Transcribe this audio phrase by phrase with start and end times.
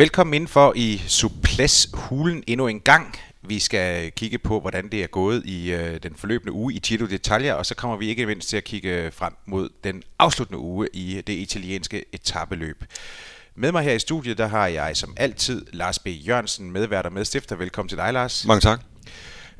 [0.00, 3.16] Velkommen indenfor i Suples Hulen endnu en gang.
[3.42, 7.04] Vi skal kigge på, hvordan det er gået i øh, den forløbende uge i Giro
[7.04, 10.88] d'Italia, og så kommer vi ikke mindst til at kigge frem mod den afsluttende uge
[10.92, 12.84] i det italienske etabeløb.
[13.54, 16.06] Med mig her i studiet, der har jeg som altid Lars B.
[16.06, 17.56] Jørgensen, medvært og medstifter.
[17.56, 18.46] Velkommen til dig, Lars.
[18.46, 18.80] Mange tak.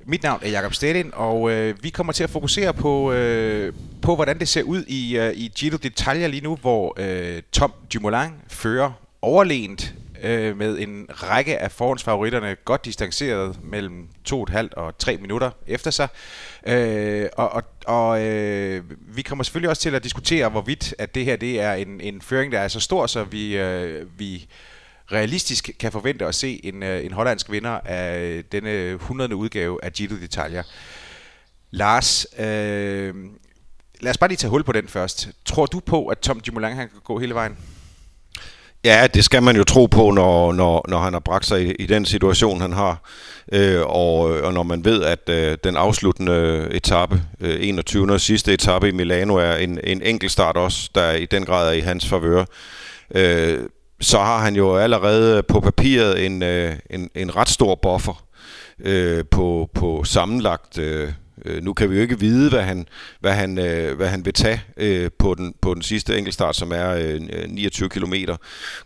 [0.06, 4.14] Mit navn er Jakob Stedin, og øh, vi kommer til at fokusere på, øh, på
[4.14, 8.30] hvordan det ser ud i, øh, i Giro d'Italia lige nu, hvor øh, Tom Dumoulin
[8.48, 15.50] fører overlænt øh, med en række af forhåndsfavoritterne godt distanceret mellem 2,5 og 3 minutter
[15.66, 16.08] efter sig.
[16.66, 18.84] Øh, og og, og øh,
[19.16, 22.20] vi kommer selvfølgelig også til at diskutere, hvorvidt at det her det er en, en
[22.20, 24.46] føring, der er så stor, så vi, øh, vi
[25.12, 29.36] realistisk kan forvente at se en, øh, en hollandsk vinder af denne 100.
[29.36, 30.62] udgave af Giro d'Italia.
[31.70, 33.14] Lars, øh,
[34.00, 35.28] lad os bare lige tage hul på den først.
[35.44, 37.56] Tror du på, at Tom Dumoulin han kan gå hele vejen?
[38.84, 41.72] Ja, det skal man jo tro på, når, når, når han har bragt sig i,
[41.72, 43.02] i den situation, han har.
[43.52, 48.12] Øh, og, og når man ved, at øh, den afsluttende etape, øh, 21.
[48.12, 51.68] og sidste etape i Milano, er en, en enkelt start også, der i den grad
[51.68, 52.44] er i hans favør.
[53.14, 53.58] Øh,
[54.00, 58.24] så har han jo allerede på papiret en, øh, en, en ret stor buffer
[58.80, 60.78] øh, på, på sammenlagt...
[60.78, 61.12] Øh,
[61.44, 62.86] Øh, nu kan vi jo ikke vide, hvad han,
[63.20, 66.72] hvad han, øh, hvad han vil tage øh, på, den, på den sidste enkeltstart, som
[66.72, 68.14] er øh, 29 øh, km,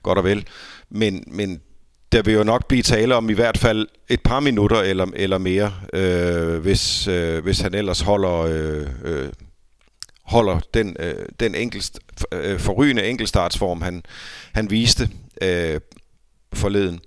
[0.02, 0.47] godt og vel.
[0.91, 1.60] Men, men
[2.12, 5.38] der vil jo nok blive tale om i hvert fald et par minutter eller, eller
[5.38, 9.28] mere, øh, hvis, øh, hvis han ellers holder, øh, øh,
[10.25, 12.00] holder den, øh, den enkelst,
[12.32, 14.02] øh, forrygende enkeltstartsform, han,
[14.52, 15.10] han viste
[15.42, 15.80] øh,
[16.52, 17.00] forleden.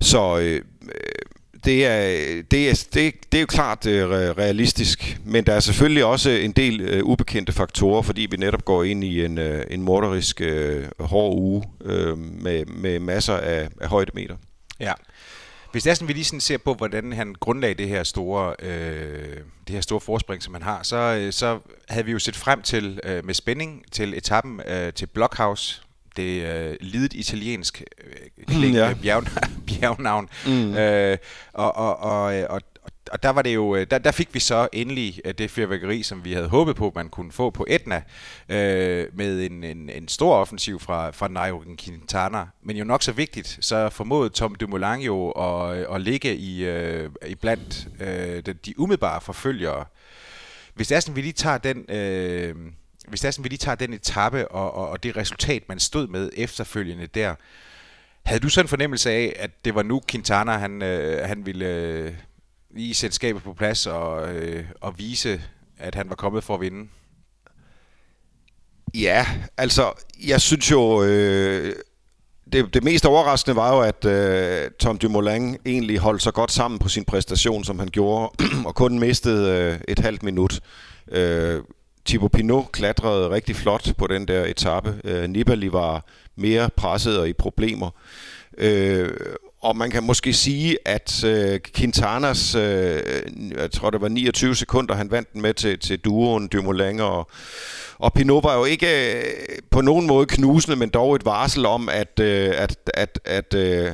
[0.00, 0.60] Så øh,
[1.64, 6.04] det er, det, er, det, det er jo klart uh, realistisk, men der er selvfølgelig
[6.04, 9.82] også en del uh, ubekendte faktorer, fordi vi netop går ind i en, uh, en
[9.82, 14.36] morderisk uh, hård uge uh, med, med masser af, af højdemeter.
[14.80, 14.92] Ja.
[15.72, 18.56] Hvis det er sådan, vi lige sådan ser på, hvordan han grundlagde det her store,
[18.62, 19.36] øh,
[19.66, 22.62] det her store forspring, som han har, så, øh, så havde vi jo set frem
[22.62, 25.82] til øh, med spænding til etappen øh, til Blockhouse,
[26.16, 28.94] det øh, lidet italiensk øh, mm, ja.
[29.02, 29.24] bjerg,
[29.66, 30.28] bjergnavn.
[30.46, 30.74] Mm.
[30.74, 31.18] Øh,
[31.52, 32.60] og, og, og, og,
[33.12, 36.02] og der var det jo, øh, der, der fik vi så endelig øh, det fyrværkeri,
[36.02, 38.02] som vi havde håbet på, man kunne få på Etna,
[38.48, 42.46] øh, med en, en, en stor offensiv fra, fra Nairo Quintana.
[42.62, 47.10] Men jo nok så vigtigt, så formåede Tom Dumoulin jo at, at ligge i, øh,
[47.26, 49.84] i blandt øh, de, de umiddelbare forfølgere.
[50.74, 51.84] Hvis det er sådan, vi lige tager den...
[51.88, 52.54] Øh,
[53.08, 55.78] hvis det er sådan, vi lige tager den etape og, og, og det resultat, man
[55.78, 57.34] stod med efterfølgende der,
[58.22, 61.66] havde du så en fornemmelse af, at det var nu Quintana, han, øh, han ville
[61.66, 62.12] øh,
[62.70, 65.42] lige sætte skabet på plads og, øh, og vise,
[65.78, 66.88] at han var kommet for at vinde?
[68.94, 69.26] Ja,
[69.56, 69.92] altså,
[70.26, 71.74] jeg synes jo, øh,
[72.52, 76.78] det, det mest overraskende var jo, at øh, Tom Dumoulin egentlig holdt så godt sammen
[76.78, 78.32] på sin præstation, som han gjorde,
[78.66, 80.60] og kun mistede øh, et halvt minut.
[81.08, 81.62] Øh,
[82.06, 85.00] Thibaut Pinot klatrede rigtig flot på den der etape.
[85.04, 86.04] Øh, Nibali var
[86.36, 87.90] mere presset og i problemer.
[88.58, 89.10] Øh,
[89.62, 93.02] og man kan måske sige, at øh, Quintanas, øh,
[93.56, 97.30] jeg tror det var 29 sekunder, han vandt den med til, til duoen Dumoulin, og,
[97.98, 99.22] og Pinot var jo ikke øh,
[99.70, 103.92] på nogen måde knusende, men dog et varsel om, at, øh, at, at, at øh,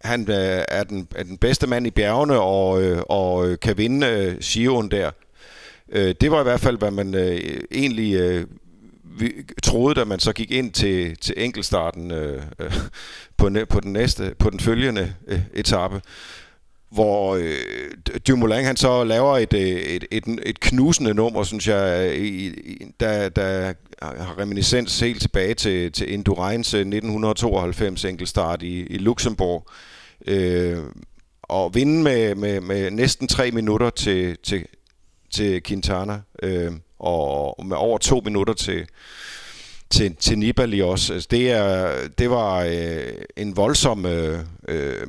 [0.00, 3.78] han øh, er, den, er den bedste mand i bjergene og, øh, og øh, kan
[3.78, 5.10] vinde øh, Giroen der.
[5.92, 7.40] Øh, det var i hvert fald, hvad man øh,
[7.70, 8.46] egentlig øh,
[9.20, 12.74] vi troede, da man så gik ind til, til enkeltstarten øh, øh,
[13.36, 16.00] på, på, den næste, på den følgende øh, etape,
[16.90, 22.14] hvor øh, Dumoulin han så laver et, øh, et, et, et knusende nummer, synes jeg,
[22.16, 23.72] i, i, der, der
[24.02, 29.66] har reminiscens helt tilbage til, til Indurains 1992 øh, enkeltstart i, i Luxembourg.
[30.26, 30.78] Øh,
[31.42, 34.66] og vinde med, med, med næsten tre minutter til, til,
[35.30, 38.86] til Quintana, øh, og med over to minutter til,
[39.90, 41.14] til, til Nibali også.
[41.14, 44.06] Altså, det, er, det var øh, en voldsom...
[44.06, 45.06] Øh, øh,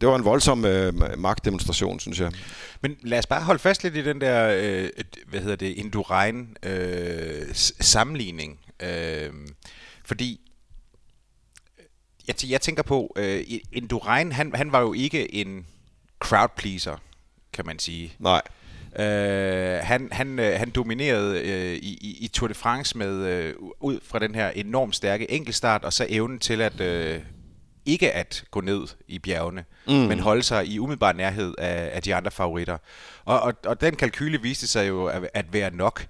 [0.00, 2.32] det var en voldsom øh, magtdemonstration, synes jeg.
[2.80, 4.88] Men lad os bare holde fast lidt i den der, øh,
[5.26, 7.46] hvad hedder det, Indurain øh,
[7.80, 8.60] sammenligning.
[8.82, 9.30] Øh,
[10.04, 10.40] fordi
[12.28, 15.66] jeg, jeg tænker på, øh, Indurain, han, han var jo ikke en
[16.20, 16.96] crowd pleaser,
[17.52, 18.12] kan man sige.
[18.18, 18.42] Nej.
[18.98, 24.00] Øh, han, han, øh, han dominerede øh, i, i Tour de France med øh, ud
[24.02, 27.20] fra den her enormt stærke enkeltstart, og så evnen til at øh,
[27.86, 29.94] ikke at gå ned i bjergene, mm.
[29.94, 32.78] men holde sig i umiddelbar nærhed af, af de andre favoritter.
[33.24, 36.06] Og, og, og den kalkyle viste sig jo at, at være nok.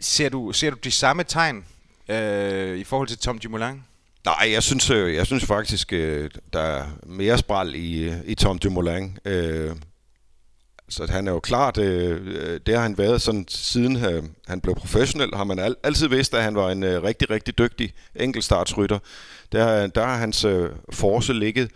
[0.00, 1.64] Ser du, ser du de samme tegn
[2.08, 3.82] øh, i forhold til Tom Dumoulin?
[4.24, 8.58] Nej, jeg synes, øh, jeg synes faktisk, øh, der er mere spral i, i Tom
[8.58, 9.18] Dumoulin.
[9.24, 9.76] Øh,
[10.88, 14.60] så han er jo klart, øh, øh, det har han været sådan siden øh, han
[14.60, 18.98] blev professionel, har man altid vidst, at han var en rigtig, rigtig dygtig enkeltstartsrytter.
[19.52, 20.46] Der, der har hans
[20.92, 21.70] force ligget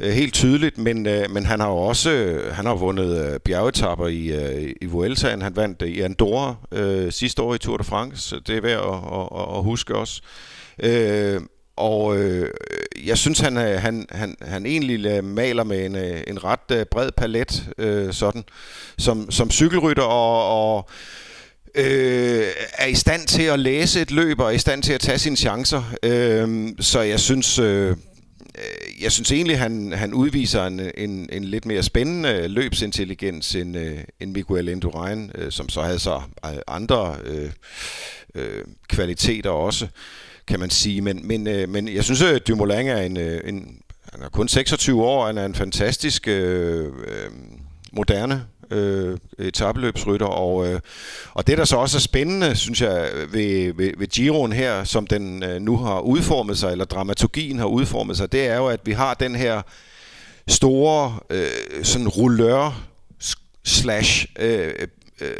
[0.00, 5.42] helt tydeligt, men, men han har jo også han har vundet bjergetapper i, i Vueltaen.
[5.42, 8.40] Han vandt i Andorra øh, sidste år i Tour de France.
[8.46, 10.22] Det er værd at, at, at huske også.
[10.82, 11.40] Øh,
[11.76, 12.50] og øh,
[13.04, 16.88] jeg synes, han, øh, han, han, han egentlig øh, maler med en, øh, en ret
[16.88, 18.44] bred palet øh, sådan,
[18.98, 20.88] som, som cykelrytter og, og
[21.74, 22.46] øh,
[22.78, 25.18] er i stand til at læse et løb og er i stand til at tage
[25.18, 25.94] sine chancer.
[26.02, 27.58] Øh, så jeg synes...
[27.58, 27.96] Øh,
[29.00, 33.76] jeg synes egentlig, han, han udviser en, en, en lidt mere spændende løbsintelligens end,
[34.20, 36.22] end Miguel Indurain, som så havde så
[36.66, 37.50] andre øh,
[38.34, 39.86] øh, kvaliteter også
[40.46, 41.00] kan man sige.
[41.00, 43.80] Men, men, øh, men jeg synes, at Dumoulin er en, øh, en
[44.14, 47.30] han er kun 26 år, han er en fantastisk øh, øh,
[47.92, 50.80] moderne øh, etabeløbsrytter, og, øh,
[51.34, 55.06] og det der så også er spændende, synes jeg, ved, ved, ved Giroen her, som
[55.06, 58.80] den øh, nu har udformet sig, eller dramaturgien har udformet sig, det er jo, at
[58.84, 59.62] vi har den her
[60.48, 62.84] store øh, sådan rullør
[63.64, 64.72] slash øh,
[65.20, 65.30] øh,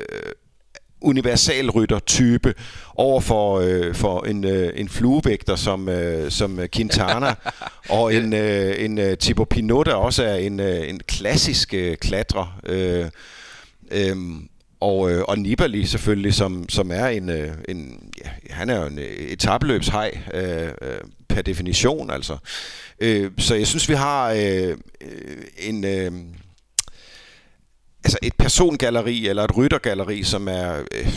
[1.04, 2.54] universalrytter-type
[2.94, 7.34] over for, øh, for en, øh, en fluevægter som, øh, som Quintana,
[7.88, 11.96] og en, øh, en uh, Thibaut Pinot, der også er en, øh, en klassisk øh,
[11.96, 12.60] klatrer.
[12.66, 13.06] Øh,
[13.90, 14.16] øh,
[14.80, 18.86] og, øh, og Nibali selvfølgelig, som, som er en, øh, en ja, han er jo
[18.86, 18.98] en
[19.28, 20.98] etabløbshej øh, øh,
[21.28, 22.36] per definition, altså.
[23.00, 24.76] Øh, så jeg synes, vi har øh,
[25.58, 25.84] en...
[25.84, 26.12] Øh,
[28.04, 31.08] altså et persongalleri eller et ryttergalleri, som er øh,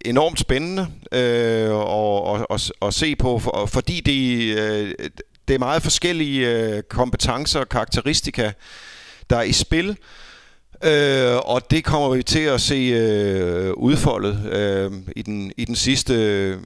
[0.00, 4.94] enormt spændende øh, og og og se på, for, fordi det, øh,
[5.48, 8.52] det er meget forskellige øh, kompetencer og karakteristika,
[9.30, 9.96] der er i spil.
[10.84, 15.76] Øh, og det kommer vi til at se øh, udfoldet øh, i, den, i, den
[15.76, 16.14] sidste,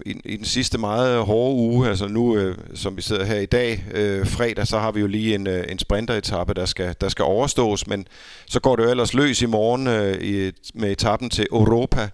[0.07, 1.89] i, i den sidste meget hårde uge.
[1.89, 5.07] Altså nu, øh, som vi sidder her i dag, øh, fredag, så har vi jo
[5.07, 7.87] lige en, øh, en sprinteretappe, der skal, der skal overstås.
[7.87, 8.07] Men
[8.47, 12.09] så går det jo ellers løs i morgen øh, i, med etappen til Europa,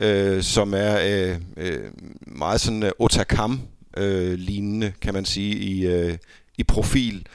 [0.00, 1.80] øh, som er øh, øh,
[2.26, 6.16] meget sådan øh, Otakam-lignende, øh, kan man sige, i, øh,
[6.58, 7.26] i profil.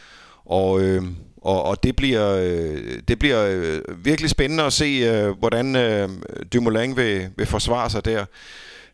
[0.46, 0.82] Og...
[0.82, 1.04] Øh,
[1.42, 6.10] og, og det bliver, øh, det bliver øh, virkelig spændende at se, øh, hvordan øh,
[6.54, 8.26] Dumoulin vil, vil forsvare sig der.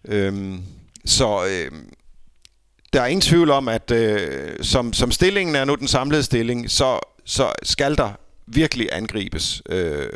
[0.07, 0.61] Øhm,
[1.05, 1.71] så øh,
[2.93, 6.71] der er ingen tvivl om, at øh, som, som stillingen er nu den samlede stilling,
[6.71, 8.11] så, så skal der
[8.47, 9.61] virkelig angribes.
[9.69, 10.09] Øh,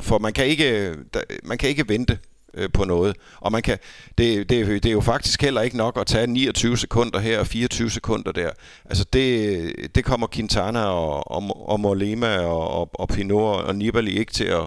[0.00, 2.18] for man kan ikke, der, man kan ikke vente
[2.54, 3.16] øh, på noget.
[3.40, 3.78] Og man kan,
[4.18, 7.46] det, det, det er jo faktisk heller ikke nok at tage 29 sekunder her og
[7.46, 8.50] 24 sekunder der.
[8.84, 14.18] Altså det, det kommer Quintana og, og, og Molema og, og, og Pinot og Nibali
[14.18, 14.64] ikke til at,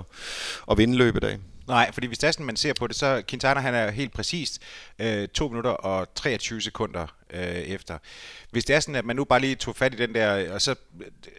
[0.71, 1.37] at vinde løbet af.
[1.67, 4.61] Nej, fordi hvis det man ser på det, så Quintana han er helt præcist
[4.99, 7.97] øh, 2 minutter og 23 sekunder øh, efter.
[8.51, 10.61] Hvis det er sådan, at man nu bare lige tog fat i den der, og
[10.61, 10.75] så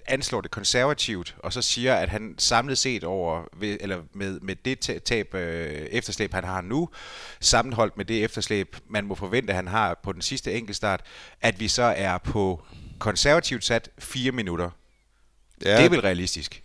[0.07, 5.03] anslår det konservativt, og så siger, at han samlet set over, eller med, med det
[5.05, 6.89] tab øh, efterslæb, han har nu,
[7.41, 11.01] sammenholdt med det efterslæb, man må forvente, at han har på den sidste enkeltstart,
[11.41, 12.63] at vi så er på
[12.99, 14.71] konservativt sat 4 minutter.
[15.65, 15.77] Ja.
[15.77, 16.63] Det er vel realistisk?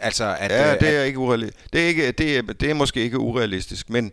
[0.00, 1.72] Altså, at, ja, det er, at, ikke urealistisk.
[1.72, 4.12] Det er, ikke, det, er, det er måske ikke urealistisk, men...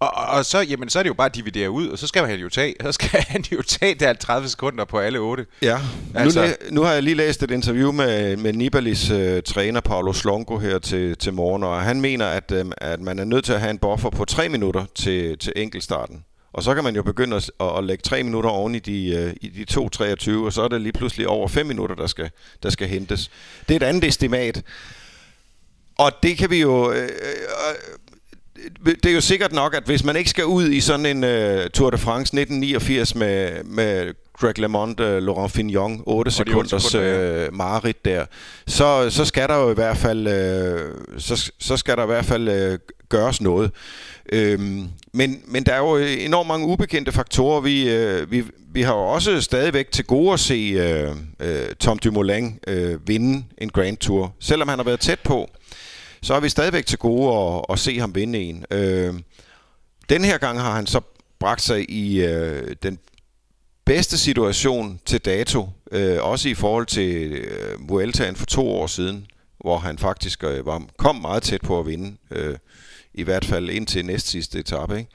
[0.00, 2.26] Og, og, så, jamen, så er det jo bare at dividere ud, og så skal
[2.26, 5.46] han jo tage, så skal han jo tage der 30 sekunder på alle otte.
[5.62, 5.78] Ja,
[6.14, 6.56] altså.
[6.70, 10.58] nu, nu har jeg lige læst et interview med, med Nibalis uh, træner, Paolo Slongo,
[10.58, 13.60] her til, til morgen, og han mener, at, um, at man er nødt til at
[13.60, 16.24] have en buffer på 3 minutter til, til enkeltstarten.
[16.56, 19.32] Og så kan man jo begynde at, at lægge 3 minutter oven i de, uh,
[19.40, 22.30] i de 2.23, og så er det lige pludselig over 5 minutter, der skal,
[22.62, 23.30] der skal hentes.
[23.68, 24.62] Det er et andet estimat.
[25.98, 26.92] Og det kan vi jo...
[26.92, 27.08] Øh, øh,
[28.84, 31.70] det er jo sikkert nok, at hvis man ikke skal ud i sådan en uh,
[31.74, 37.48] Tour de France 1989 med, med Greg LeMond, uh, Laurent Fignon, 8 sekunders sekunder, ja.
[37.48, 38.26] uh, marit der,
[38.66, 42.24] så, så skal der jo i hvert fald, uh, så, så skal der i hvert
[42.24, 43.70] fald uh, gøres noget.
[44.32, 47.60] Øhm, men, men der er jo øh, enormt mange ubekendte faktorer.
[47.60, 51.98] Vi, øh, vi, vi har jo også stadigvæk til gode at se øh, øh, Tom
[51.98, 55.50] Dumoulin øh, vinde en Grand Tour, selvom han har været tæt på
[56.26, 58.64] så er vi stadigvæk til gode at, at se ham vinde en.
[58.70, 59.14] Øh,
[60.08, 61.00] den her gang har han så
[61.38, 62.98] bragt sig i øh, den
[63.84, 69.26] bedste situation til dato, øh, også i forhold til øh, Vueltaen for to år siden,
[69.58, 72.56] hvor han faktisk øh, var, kom meget tæt på at vinde, øh,
[73.16, 74.98] i hvert fald indtil næst sidste etape.
[74.98, 75.10] Ikke?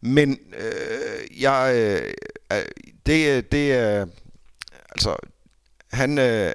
[0.00, 2.12] Men øh, jeg øh,
[2.52, 2.64] øh,
[3.06, 4.06] det, det er...
[4.90, 5.16] Altså,
[5.92, 6.52] han, øh,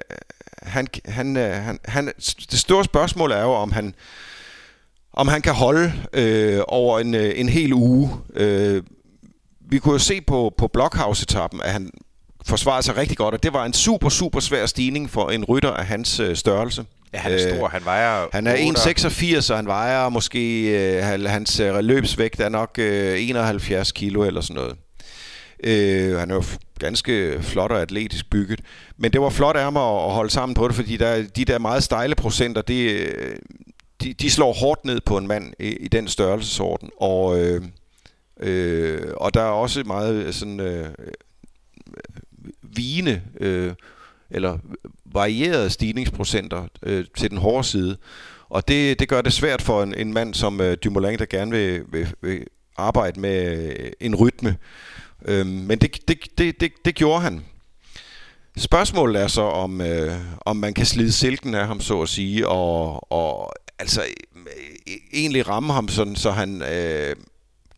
[0.62, 2.12] han, han, øh, han, han,
[2.50, 3.94] det store spørgsmål er jo, om han,
[5.12, 8.10] om han kan holde øh, over en, øh, en hel uge.
[8.34, 8.82] Øh,
[9.70, 11.90] vi kunne jo se på, på Blockhouse-etappen, at han
[12.46, 15.70] forsvarede sig rigtig godt, og det var en super, super svær stigning for en rytter
[15.70, 16.84] af hans øh, størrelse.
[17.12, 17.64] Ja, han er stor.
[17.64, 18.26] Øh, han vejer...
[18.32, 20.62] Han er 1,86, og han vejer måske...
[20.96, 24.76] Øh, hans øh, løbsvægt er nok øh, 71 kilo eller sådan noget.
[25.64, 26.42] Øh, han er jo
[26.78, 28.60] ganske flot og atletisk bygget.
[28.96, 31.58] Men det var flot af mig at holde sammen på det, fordi der, de der
[31.58, 33.08] meget stejle procenter, det,
[34.02, 36.90] de, de slår hårdt ned på en mand i, i den størrelsesorden.
[37.00, 37.62] Og, øh,
[38.40, 40.88] øh, og der er også meget sådan øh,
[42.62, 43.72] vigende øh,
[44.30, 44.58] eller
[45.18, 47.96] varierede stigningsprocenter øh, til den hårde side.
[48.48, 51.50] Og det, det gør det svært for en, en mand som øh, Dumoulin, der gerne
[51.50, 52.44] vil, vil, vil
[52.76, 54.56] arbejde med øh, en rytme.
[55.24, 57.44] Øh, men det, det, det, det, det gjorde han.
[58.56, 62.48] Spørgsmålet er så, om, øh, om man kan slide silken af ham, så at sige,
[62.48, 67.16] og, og altså øh, egentlig ramme ham sådan, så han øh,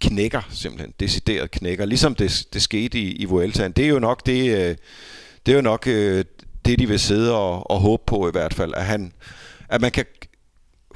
[0.00, 3.72] knækker simpelthen, decideret knækker, ligesom det, det skete i, i Vueltaen.
[3.72, 4.76] Det er jo nok det, øh,
[5.46, 6.24] det er jo nok øh,
[6.64, 9.12] det, de vil sidde og, og håbe på i hvert fald, at, han,
[9.68, 10.04] at man kan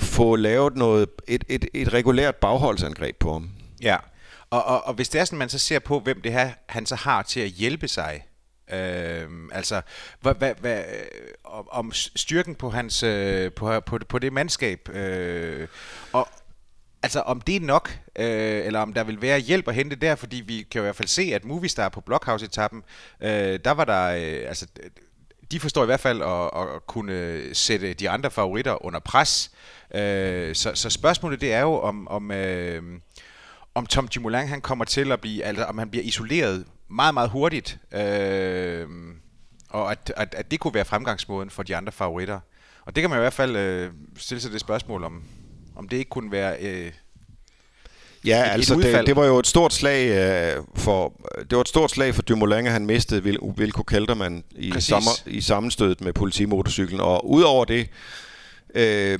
[0.00, 3.50] få lavet noget, et, et, et regulært bagholdsangreb på ham.
[3.83, 3.97] Ja,
[4.50, 6.87] og, og, og hvis det er sådan, man så ser på, hvem det her, han
[6.87, 8.26] så har til at hjælpe sig,
[8.73, 9.83] øhm, altså, Øh, altså,
[10.21, 10.85] hvad, hvad, hvad,
[11.71, 15.68] om styrken på hans øh, på, på, på det mandskab, øh,
[16.12, 16.28] og
[17.02, 20.14] altså om det er nok, øh, eller om der vil være hjælp at hente der,
[20.14, 22.83] fordi vi kan jo i hvert fald se, at Movistar på Blockhouse-etappen,
[23.21, 24.66] øh, der var der, øh, altså
[25.54, 29.50] de forstår i hvert fald at, at kunne sætte de andre favoritter under pres.
[29.94, 32.82] Øh, så, så spørgsmålet det er jo, om, om, øh,
[33.75, 37.30] om Tom Dumoulin han kommer til at blive, altså om han bliver isoleret meget, meget
[37.30, 37.78] hurtigt.
[37.92, 38.88] Øh,
[39.70, 42.40] og at, at, at det kunne være fremgangsmåden for de andre favoritter.
[42.87, 45.23] Og det kan man i hvert fald øh, stille sig det spørgsmål om,
[45.76, 46.56] om det ikke kunne være...
[46.61, 46.92] Øh,
[48.25, 51.12] Ja, et, altså et det, det var jo et stort slag øh, for
[51.50, 55.40] det var et stort slag for Dumoulin, han mistede Vil, Vilko Kelterman i, sommer, i
[55.40, 57.00] sammenstødet med politimotorcyklen.
[57.00, 57.88] Og udover det,
[58.75, 59.19] øh,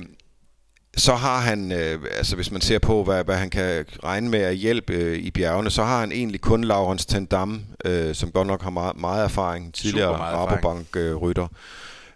[0.97, 4.39] så har han, øh, altså hvis man ser på, hvad, hvad han kan regne med
[4.39, 8.47] at hjælpe øh, i bjergene, så har han egentlig kun Laurens Tendam, øh, som godt
[8.47, 11.49] nok har meget, meget erfaring, tidligere Rabobank-rytter, øh,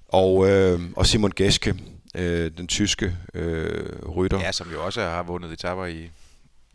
[0.08, 1.75] og, øh, og Simon Geske,
[2.15, 3.84] øh, den tyske øh,
[4.15, 4.39] rytter.
[4.39, 6.10] Ja, som jo også har vundet etapper i...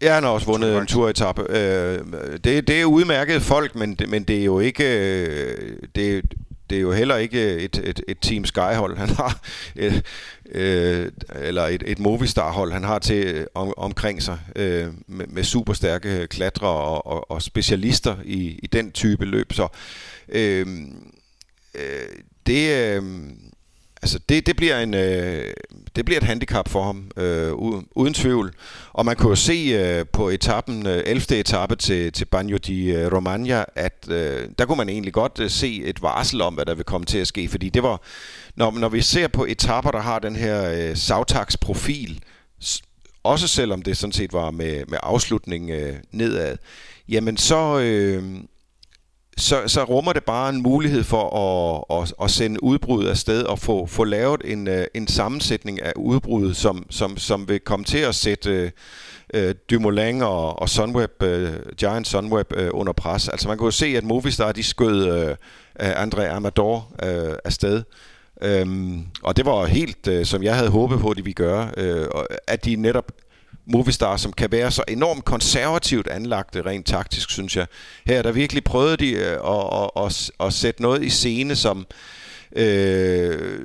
[0.04, 1.42] Ja, han har også vundet en turetappe.
[1.50, 1.98] Øh,
[2.44, 4.84] det, det er udmærket folk, men, men det er jo ikke...
[4.84, 6.24] Øh, det,
[6.70, 9.40] det er jo heller ikke et, et, et Team Sky-hold, han har,
[9.76, 10.02] et,
[10.52, 15.72] øh, eller et, et Movistar-hold, han har til om, omkring sig øh, med, med super
[15.72, 19.52] stærke klatre og, og, og specialister i, i den type løb.
[19.52, 19.68] Så
[20.28, 20.66] øh,
[21.74, 22.08] øh,
[22.46, 23.02] det, øh,
[24.04, 25.54] altså det, det, bliver en, øh,
[25.96, 27.52] det bliver et handicap for ham, øh,
[27.94, 28.54] uden, tvivl.
[28.92, 31.40] Og man kunne jo se øh, på etappen, øh, 11.
[31.40, 35.50] etape til, til Bagno di øh, Romagna, at øh, der kunne man egentlig godt øh,
[35.50, 37.48] se et varsel om, hvad der vil komme til at ske.
[37.48, 38.00] Fordi det var,
[38.56, 42.20] når, når vi ser på etapper, der har den her øh, Sautax-profil,
[43.22, 46.56] også selvom det sådan set var med, med afslutning øh, nedad,
[47.08, 47.78] jamen så...
[47.78, 48.22] Øh,
[49.36, 53.58] så, så rummer det bare en mulighed for at, at, at sende udbrud afsted og
[53.58, 57.98] få, få lavet en, øh, en sammensætning af udbrud, som, som, som vil komme til
[57.98, 58.72] at sætte
[59.36, 61.28] uh, Dumoulin og, og Sunweb, uh,
[61.76, 63.28] Giant Sunweb uh, under pres.
[63.28, 65.36] Altså man kunne jo se, at Movistar de skød uh,
[65.80, 67.82] André Amador uh, afsted.
[68.62, 71.70] Um, og det var helt, uh, som jeg havde håbet på, at de ville gøre,
[71.78, 73.12] uh, at de netop
[73.66, 77.66] Movistar, som kan være så enormt konservativt anlagte rent taktisk, synes jeg.
[78.06, 81.86] Her der virkelig prøvet de øh, at, at, at, at sætte noget i scene, som,
[82.56, 83.60] øh,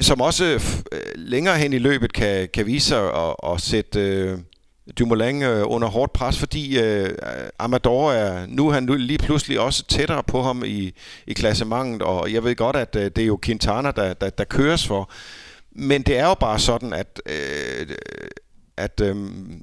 [0.00, 0.44] som også
[0.92, 4.38] øh, længere hen i løbet kan, kan vise sig at, at sætte øh,
[4.98, 7.10] Dumoulin øh, under hårdt pres, fordi øh,
[7.58, 10.94] Amador er nu er han nu lige pludselig også tættere på ham i,
[11.26, 14.44] i klassementet, og jeg ved godt, at øh, det er jo Quintana, der, der, der
[14.44, 15.10] køres for.
[15.72, 17.86] Men det er jo bare sådan, at øh,
[18.78, 19.16] at øh,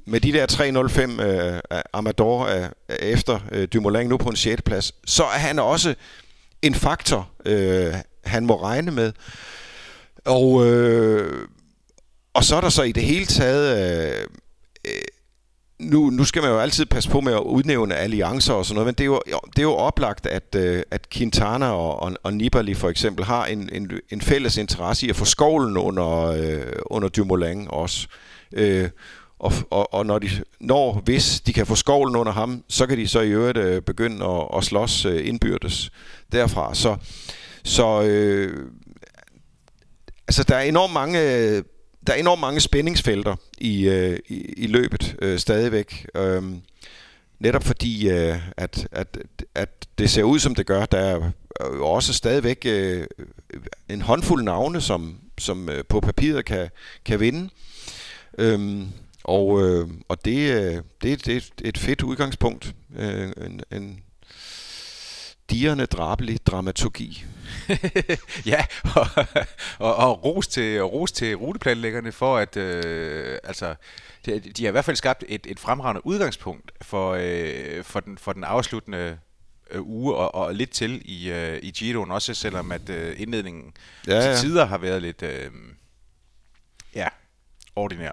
[0.06, 0.46] med de der
[1.18, 1.60] 3.05 øh,
[1.92, 2.68] Amador øh,
[3.00, 4.62] efter øh, Dumoulin nu på en 6.
[4.62, 5.94] plads, så er han også
[6.62, 7.94] en faktor, øh,
[8.24, 9.12] han må regne med.
[10.24, 11.48] Og, øh,
[12.34, 13.78] og så er der så i det hele taget...
[13.78, 14.26] Øh,
[14.84, 14.92] øh,
[15.78, 18.86] nu, nu skal man jo altid passe på med at udnævne alliancer og sådan noget,
[18.86, 22.34] men det er jo, det er jo oplagt, at, øh, at Quintana og, og, og
[22.34, 26.72] Nibali for eksempel har en, en, en fælles interesse i at få skovlen under, øh,
[26.86, 28.06] under Dumoulin også.
[28.10, 28.88] Øh, Øh,
[29.38, 32.98] og, og, og når de når, hvis de kan få skovlen under ham, så kan
[32.98, 35.90] de så i øvrigt øh, begynde at, at slås øh, indbyrdes
[36.32, 36.74] derfra.
[36.74, 36.96] Så,
[37.64, 38.70] så øh,
[40.28, 41.18] altså der er enormt mange
[42.06, 46.06] der er enormt mange spændingsfelter i, øh, i, i løbet øh, stadigvæk.
[46.14, 46.42] Øh,
[47.38, 49.18] netop fordi, øh, at, at,
[49.54, 50.86] at det ser ud som det gør.
[50.86, 51.30] Der er
[51.74, 53.06] jo også stadigvæk øh,
[53.88, 56.68] en håndfuld navne, som, som øh, på papiret kan,
[57.04, 57.48] kan vinde.
[58.38, 58.88] Øhm,
[59.24, 62.74] og øh, og det, øh, det, det er et fedt udgangspunkt.
[62.96, 64.02] Øh, en, en
[65.50, 67.24] dirrende drabelig dramaturgi.
[68.46, 69.06] ja, og,
[69.78, 73.74] og, og ros, til, ros til ruteplanlæggerne for, at øh, altså,
[74.26, 78.18] de, de har i hvert fald skabt et, et fremragende udgangspunkt for, øh, for, den,
[78.18, 79.18] for den afsluttende
[79.70, 83.72] øh, uge og, og lidt til i, øh, i Giroen, også selvom at øh, indledningen
[84.06, 84.34] ja, ja.
[84.34, 85.50] til tider har været lidt øh,
[86.94, 87.08] ja,
[87.76, 88.10] ordinær.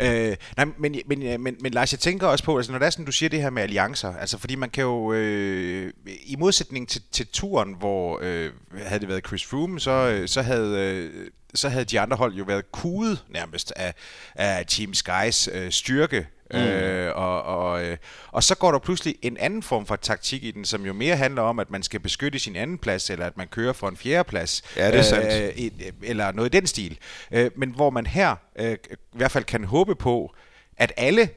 [0.00, 2.86] Øh, nej, men, men, øh, men, men Lars, jeg tænker også på, altså når det
[2.86, 5.92] er sådan, du siger det her med alliancer, altså fordi man kan jo, øh,
[6.26, 10.42] i modsætning til, til turen, hvor øh, havde det været Chris Froome, så, øh, så
[10.42, 10.78] havde...
[10.78, 13.94] Øh, så havde de andre hold jo været kuget nærmest af,
[14.34, 16.58] af Team Skys øh, styrke Mm.
[16.58, 17.96] Øh, og, og, øh,
[18.28, 21.16] og så går der pludselig en anden form for taktik i den, som jo mere
[21.16, 23.96] handler om, at man skal beskytte sin anden plads, eller at man kører for en
[23.96, 24.62] fjerde plads.
[24.76, 25.58] Ja, det er sandt.
[25.58, 26.98] Øh, eller noget i den stil.
[27.32, 30.34] Øh, men hvor man her øh, i hvert fald kan håbe på,
[30.76, 31.28] at alle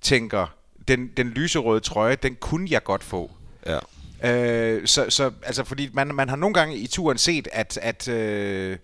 [0.00, 0.46] tænker,
[0.88, 3.30] den, den lyserøde trøje, den kunne jeg godt få.
[3.66, 3.78] Ja.
[4.24, 8.08] Øh, så, så altså, fordi man, man har nogle gange i turen set, at, at,
[8.08, 8.78] øh,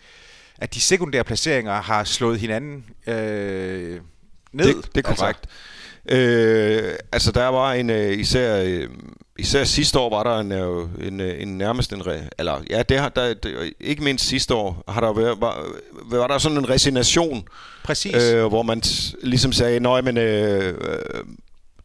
[0.58, 4.00] at de sekundære placeringer har slået hinanden øh,
[4.52, 4.66] ned.
[4.66, 5.22] Det, det er altså.
[5.22, 5.40] korrekt.
[5.40, 5.48] Altså.
[6.08, 8.88] Øh, altså der var en øh, især øh,
[9.38, 12.02] især sidste år var der en øh, en, øh, en nærmest en
[12.38, 15.66] eller ja det har der det, ikke mindst sidste år har der været var,
[16.02, 17.48] var der sådan en resignation.
[17.84, 18.14] Præcis.
[18.14, 18.82] Øh, hvor man
[19.22, 21.24] ligesom sagde, nej men øh, øh,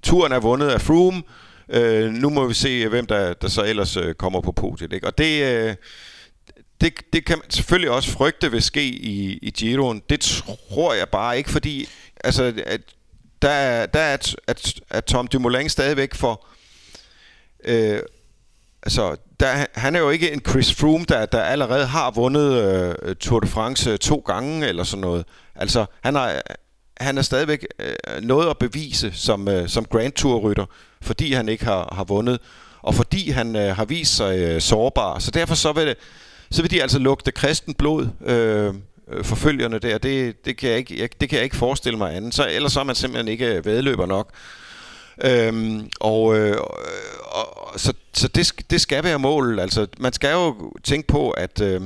[0.03, 1.23] turen er vundet af Froome.
[1.69, 5.07] Øh, nu må vi se hvem der der så ellers øh, kommer på podiet, ikke?
[5.07, 5.75] Og det øh,
[6.81, 10.01] det, det kan man selvfølgelig også frygte vil ske i, i Giroen.
[10.09, 11.89] Det tror jeg bare ikke, fordi
[12.23, 12.81] altså, at
[13.41, 16.45] der, der er, at, at, at Tom Dumoulin stadigvæk for...
[17.63, 17.99] Øh,
[18.83, 22.63] altså, der, han er jo ikke en Chris Froome, der, der allerede har vundet
[23.03, 25.25] øh, Tour de France øh, to gange eller sådan noget.
[25.55, 26.41] Altså, han har,
[26.97, 30.65] han er stadigvæk øh, noget at bevise som, øh, som Grand Tour-rytter,
[31.01, 32.39] fordi han ikke har, har vundet,
[32.81, 35.19] og fordi han øh, har vist sig øh, sårbar.
[35.19, 35.97] Så derfor så vil, det,
[36.51, 38.73] så vil de altså lugte kristen blod, øh,
[39.07, 42.15] øh, forfølgerne der, det, det, kan jeg ikke, jeg, det kan jeg ikke forestille mig
[42.15, 42.33] andet.
[42.33, 44.31] Så, ellers så er man simpelthen ikke øh, vedløber nok.
[45.23, 46.57] Øhm, og, øh,
[47.25, 49.59] og så, så det, det skal være målet.
[49.59, 51.81] Altså, man skal jo tænke på, at øh,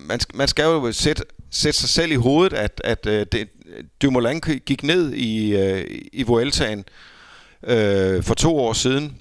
[0.00, 3.48] man, man skal jo sætte, sætte sig selv i hovedet, at, at øh, det,
[4.02, 6.84] Dumoulin gik ned i, øh, i Vueltaen
[7.62, 9.16] øh, for to år siden.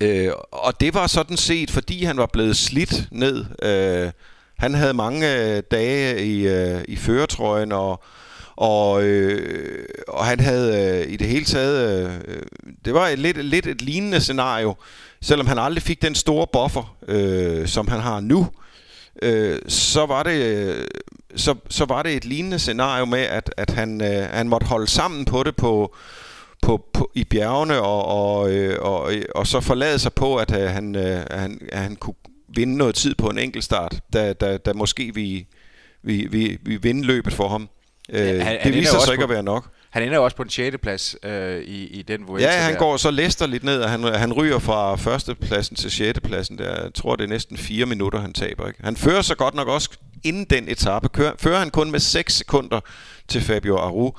[0.00, 3.44] Øh, og det var sådan set, fordi han var blevet slidt ned.
[3.62, 4.12] Øh,
[4.58, 8.02] han havde mange øh, dage i, øh, i føretrøjen, og,
[8.56, 12.06] og, øh, og han havde øh, i det hele taget...
[12.28, 12.42] Øh,
[12.84, 14.74] det var et, lidt, lidt et lignende scenario,
[15.22, 18.48] selvom han aldrig fik den store buffer, øh, som han har nu.
[19.22, 20.86] Øh, så var det
[21.36, 24.86] så, så var det et lignende scenario med at at han øh, han måtte holde
[24.86, 25.94] sammen på det på
[26.62, 30.70] på, på i bjergene og og, øh, og og så forlade sig på at øh,
[30.70, 32.14] han øh, han han kunne
[32.56, 35.46] vinde noget tid på en enkeltstart, da, da, da måske vi,
[36.02, 37.68] vi, vi, vi vinde løbet for ham.
[38.10, 39.68] Øh, han, det han viser sig ikke at være nok.
[39.90, 40.76] Han ender jo også på en 6.
[40.82, 42.78] plads øh, i, i den Vuelta Ja, han der.
[42.78, 46.20] går så læster lidt ned, og han, han ryger fra første pladsen til 6.
[46.20, 46.58] pladsen.
[46.58, 48.66] Der, jeg tror, det er næsten 4 minutter, han taber.
[48.66, 48.80] Ikke?
[48.84, 49.90] Han fører sig godt nok også
[50.24, 51.08] inden den etape.
[51.08, 52.80] Kører, fører han kun med 6 sekunder
[53.28, 54.12] til Fabio Aru.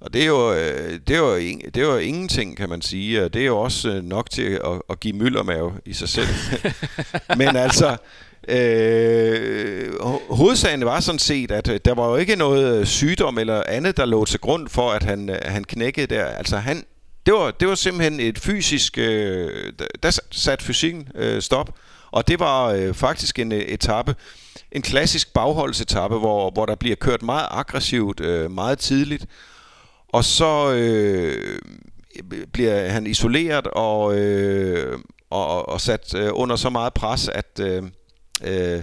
[0.00, 3.28] Og det er, jo, øh, det, er jo, det er jo ingenting, kan man sige.
[3.28, 6.28] Det er jo også øh, nok til at, at give myldermave i sig selv.
[7.38, 7.96] Men altså,
[8.48, 13.96] øh, hovedsagen var sådan set, at øh, der var jo ikke noget sygdom eller andet,
[13.96, 16.24] der lå til grund for, at han, han knækkede der.
[16.24, 16.84] Altså han,
[17.26, 18.98] det var, det var simpelthen et fysisk...
[18.98, 21.74] Øh, der satte fysikken øh, stop.
[22.10, 24.14] Og det var øh, faktisk en etape,
[24.72, 29.26] en klassisk bagholdsetappe, hvor, hvor der bliver kørt meget aggressivt, øh, meget tidligt.
[30.12, 31.58] Og så øh,
[32.52, 34.98] bliver han isoleret og, øh,
[35.30, 37.82] og, og sat øh, under så meget pres, at øh,
[38.44, 38.82] øh,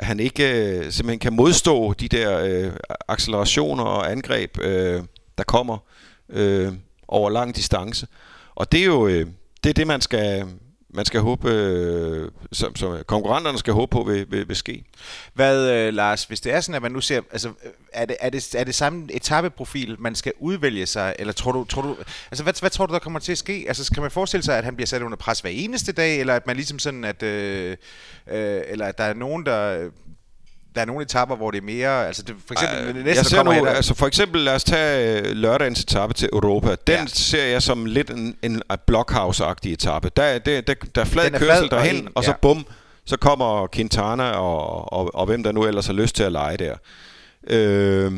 [0.00, 2.72] han ikke øh, simpelthen kan modstå de der øh,
[3.08, 5.02] accelerationer og angreb, øh,
[5.38, 5.78] der kommer
[6.28, 6.72] øh,
[7.08, 8.06] over lang distance.
[8.54, 9.26] Og det er jo øh,
[9.64, 10.46] det, er det man skal
[10.96, 14.84] man skal håbe, øh, som, som konkurrenterne skal håbe på vil, vil, vil ske.
[15.34, 17.52] Hvad, øh, Lars, hvis det er sådan, at man nu ser, altså,
[17.92, 21.64] er det, er det, er det samme etappeprofil, man skal udvælge sig, eller tror du,
[21.64, 21.96] tror du
[22.30, 23.64] altså, hvad, hvad tror du, der kommer til at ske?
[23.68, 26.34] Altså, kan man forestille sig, at han bliver sat under pres hver eneste dag, eller
[26.34, 27.76] at man ligesom sådan, at, øh,
[28.26, 29.90] øh, eller at der er nogen, der
[30.76, 32.06] der er nogle etapper, hvor det er mere...
[32.06, 33.70] Altså det, for eksempel, uh, næste, jeg ser nu, der...
[33.70, 36.76] altså for eksempel, lad os tage øh, lørdagens etape til Europa.
[36.86, 37.06] Den ja.
[37.06, 40.10] ser jeg som lidt en, en blockhouse-agtig etape.
[40.16, 42.36] Der, der, der, der er flad er kørsel flad derhen, og, og så ja.
[42.42, 42.66] bum,
[43.04, 46.56] så kommer Quintana og, og, og hvem der nu ellers har lyst til at lege
[46.56, 46.74] der.
[47.50, 48.12] Øh,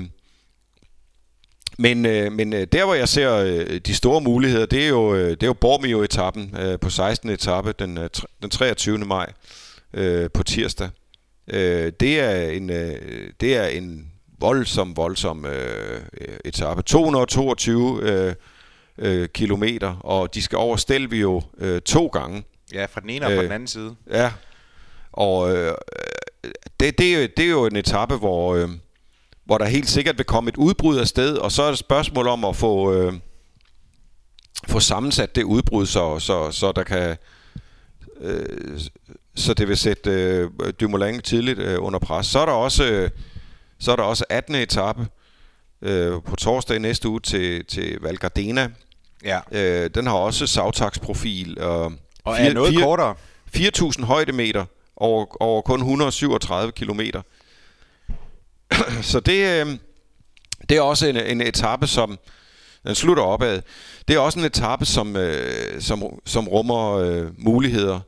[1.78, 5.18] men, øh, men øh, der, hvor jeg ser øh, de store muligheder, det er jo,
[5.18, 7.30] det er jo Bormio-etappen øh, på 16.
[7.30, 7.98] etape den,
[8.42, 8.98] den 23.
[8.98, 9.32] maj
[9.94, 10.88] øh, på tirsdag.
[11.50, 16.00] Øh, det, er en, øh, det er en voldsom, voldsom øh,
[16.44, 16.82] etape.
[16.82, 18.34] 222 øh,
[18.98, 22.44] øh, kilometer, og de skal over Stelvio øh, to gange.
[22.72, 23.96] Ja, fra den ene og fra øh, den anden side.
[24.10, 24.32] Ja,
[25.12, 25.74] og øh,
[26.80, 28.68] det, det, det er jo en etape, hvor, øh,
[29.44, 31.78] hvor der helt sikkert vil komme et udbrud af sted, og så er det et
[31.78, 33.12] spørgsmål om at få, øh,
[34.68, 37.16] få sammensat det udbrud, så, så, så der kan...
[38.20, 38.80] Øh,
[39.38, 42.26] så det vil sætte øh, Dumoulin tidligt øh, under pres.
[42.26, 43.10] Så er der også, øh,
[43.78, 44.54] så er der også 18.
[44.54, 45.06] etape
[45.82, 48.70] øh, på torsdag næste uge til, til Val Gardena.
[49.24, 49.40] Ja.
[49.52, 51.60] Øh, den har også savtaksprofil.
[51.60, 51.92] Og,
[52.24, 53.14] og er noget 4, kortere.
[53.56, 54.64] 4.000 højdemeter
[54.96, 57.22] over, over kun 137 kilometer.
[59.02, 59.78] så det, øh,
[60.68, 62.18] det er også en, en etape, som
[62.86, 63.62] den slutter opad.
[64.08, 68.00] Det er også en etape, som, øh, som, som rummer øh, muligheder.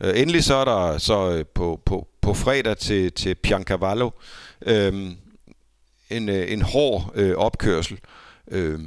[0.00, 4.10] Øh, endelig så er der så øh, på, på, på fredag til, til Piancavallo
[4.66, 5.10] øh,
[6.10, 7.98] en, øh, en hård øh, opkørsel,
[8.50, 8.80] øhm, øh,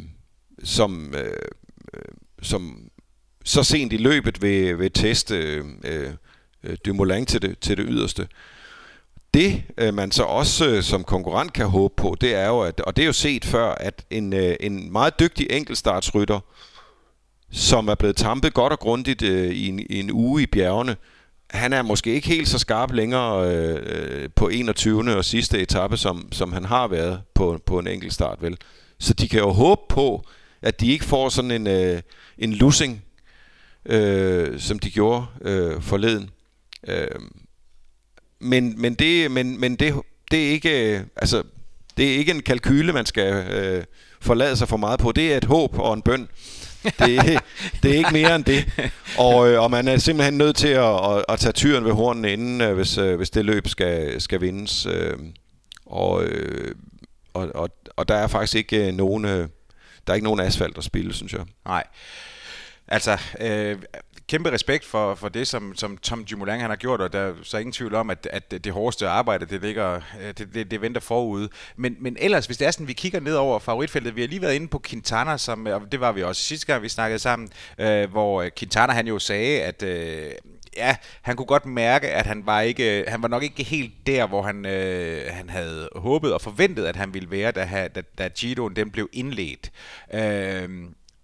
[0.63, 2.01] som, øh,
[2.41, 2.89] som
[3.45, 5.65] så sent i løbet vil, vil teste øh,
[6.63, 8.27] øh, Dumoulin til det, til det yderste.
[9.33, 12.79] Det, øh, man så også øh, som konkurrent kan håbe på, det er jo, at,
[12.79, 16.39] og det er jo set før, at en, øh, en meget dygtig enkeltstartsrytter,
[17.53, 20.95] som er blevet tampet godt og grundigt øh, i, en, i en uge i bjergene.
[21.49, 25.15] Han er måske ikke helt så skarp længere øh, på 21.
[25.15, 28.57] og sidste etape, som, som han har været på, på en enkelt start, vel?
[28.99, 30.25] Så de kan jo håbe på,
[30.61, 32.01] at de ikke får sådan en, øh,
[32.37, 33.03] en losing,
[33.85, 36.29] øh, som de gjorde øh, forleden.
[36.87, 37.07] Øh,
[38.39, 39.93] men, men det, men, men det,
[40.31, 41.43] det er ikke, øh, altså,
[41.97, 43.83] det er ikke en kalkyle, man skal øh,
[44.21, 45.11] forlade sig for meget på.
[45.11, 46.27] Det er et håb og en bøn.
[46.83, 47.39] Det,
[47.83, 48.91] det er ikke mere end det.
[49.17, 52.25] Og, øh, og man er simpelthen nødt til at, at, at tage tyren ved hornen
[52.25, 54.87] inden, øh, hvis, øh, hvis det løb skal, skal vindes.
[55.85, 56.23] Og,
[57.33, 59.23] og, og, og der er faktisk ikke nogen...
[60.07, 61.41] Der er ikke nogen asfalt at spille, synes jeg.
[61.65, 61.83] Nej.
[62.87, 63.77] Altså, øh,
[64.27, 67.33] kæmpe respekt for, for det, som, som Tom Dumoulin han har gjort, og der er
[67.43, 70.81] så ingen tvivl om, at, at det hårdeste arbejde, det, ligger, øh, det, det, det
[70.81, 71.49] venter forude.
[71.75, 74.41] Men, men ellers, hvis det er sådan, vi kigger ned over favoritfeltet, vi har lige
[74.41, 77.49] været inde på Quintana, som, og det var vi også sidste gang, vi snakkede sammen,
[77.77, 80.31] øh, hvor øh, Quintana han jo sagde, at øh,
[80.77, 83.93] ja, han kunne godt mærke, at han var ikke, øh, han var nok ikke helt
[84.07, 88.01] der, hvor han, øh, han havde håbet og forventet, at han ville være, da, da,
[88.17, 89.71] da Giroen den blev indledt.
[90.13, 90.69] Øh,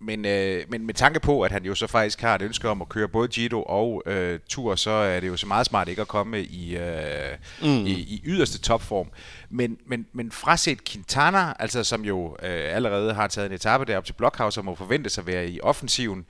[0.02, 2.82] men, øh, men med tanke på, at han jo så faktisk har et ønske om
[2.82, 6.02] at køre både Giro og øh, Tour, så er det jo så meget smart ikke
[6.02, 7.86] at komme i, øh, mm.
[7.86, 9.08] i, i yderste topform.
[9.50, 14.06] Men, men, men fraset Quintana, altså som jo øh, allerede har taget en etape derop
[14.06, 16.26] til Blockhouse og må forvente sig at være i offensiven,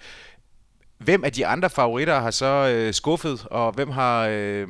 [0.98, 4.28] hvem af de andre favoritter har så øh, skuffet, og hvem har...
[4.32, 4.68] Øh,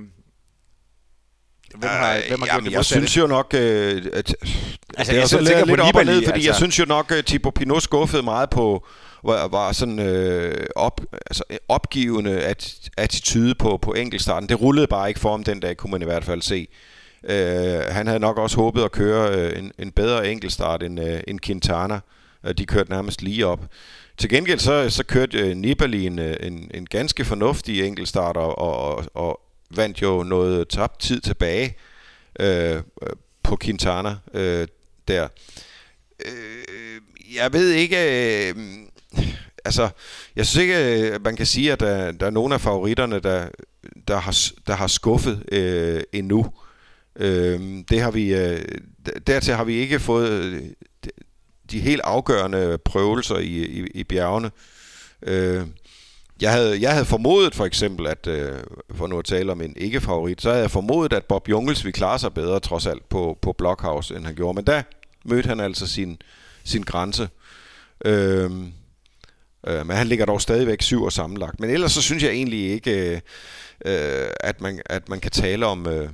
[1.75, 4.36] Hvem har, uh, hvem har jamen, jeg synes jo nok, uh, at
[4.97, 6.49] altså, det er så lidt, lidt op og ned, fordi altså.
[6.49, 8.86] jeg synes jo nok, at Thibaut Pinot skuffede meget på,
[9.23, 14.49] var, var sådan øh, op, altså opgivende at, attitude på, på enkeltstarten.
[14.49, 16.67] Det rullede bare ikke for ham den dag, kunne man i hvert fald se.
[17.23, 21.19] Uh, han havde nok også håbet at køre uh, en, en bedre enkeltstart end, uh,
[21.27, 21.99] end Quintana.
[22.58, 23.60] De kørte nærmest lige op.
[24.17, 29.39] Til gengæld så, så kørte Nibali en, en, en ganske fornuftig enkeltstart og, og, og
[29.75, 31.75] vandt jo noget tabt tid tilbage
[32.39, 32.82] øh,
[33.43, 34.67] på Quintana øh,
[35.08, 35.27] der.
[36.25, 37.01] Øh,
[37.36, 37.97] jeg ved ikke...
[38.49, 38.55] Øh,
[39.65, 39.89] altså,
[40.36, 43.49] jeg synes ikke, at man kan sige, at der, der er nogen af favoritterne, der,
[44.08, 46.53] der, har, der har skuffet øh, endnu.
[47.15, 48.62] Øh, det har vi, øh,
[49.27, 50.63] dertil har vi ikke fået øh,
[51.71, 54.51] de helt afgørende prøvelser i, i, i bjergene.
[55.21, 55.62] Øh,
[56.41, 58.60] jeg havde, jeg havde formodet for eksempel, at øh,
[58.95, 61.93] for nu at tale om en ikke-favorit, så havde jeg formodet, at Bob Jungels ville
[61.93, 64.56] klare sig bedre trods alt på, på Blockhouse, end han gjorde.
[64.56, 64.84] Men da
[65.25, 66.21] mødte han altså sin,
[66.63, 67.30] sin grænse.
[68.06, 68.73] Øhm,
[69.67, 71.60] Øh, men han ligger dog stadigvæk syv og sammenlagt.
[71.60, 73.21] Men ellers så synes jeg egentlig ikke, øh,
[73.86, 76.10] øh, at, man, at man kan tale om, øh,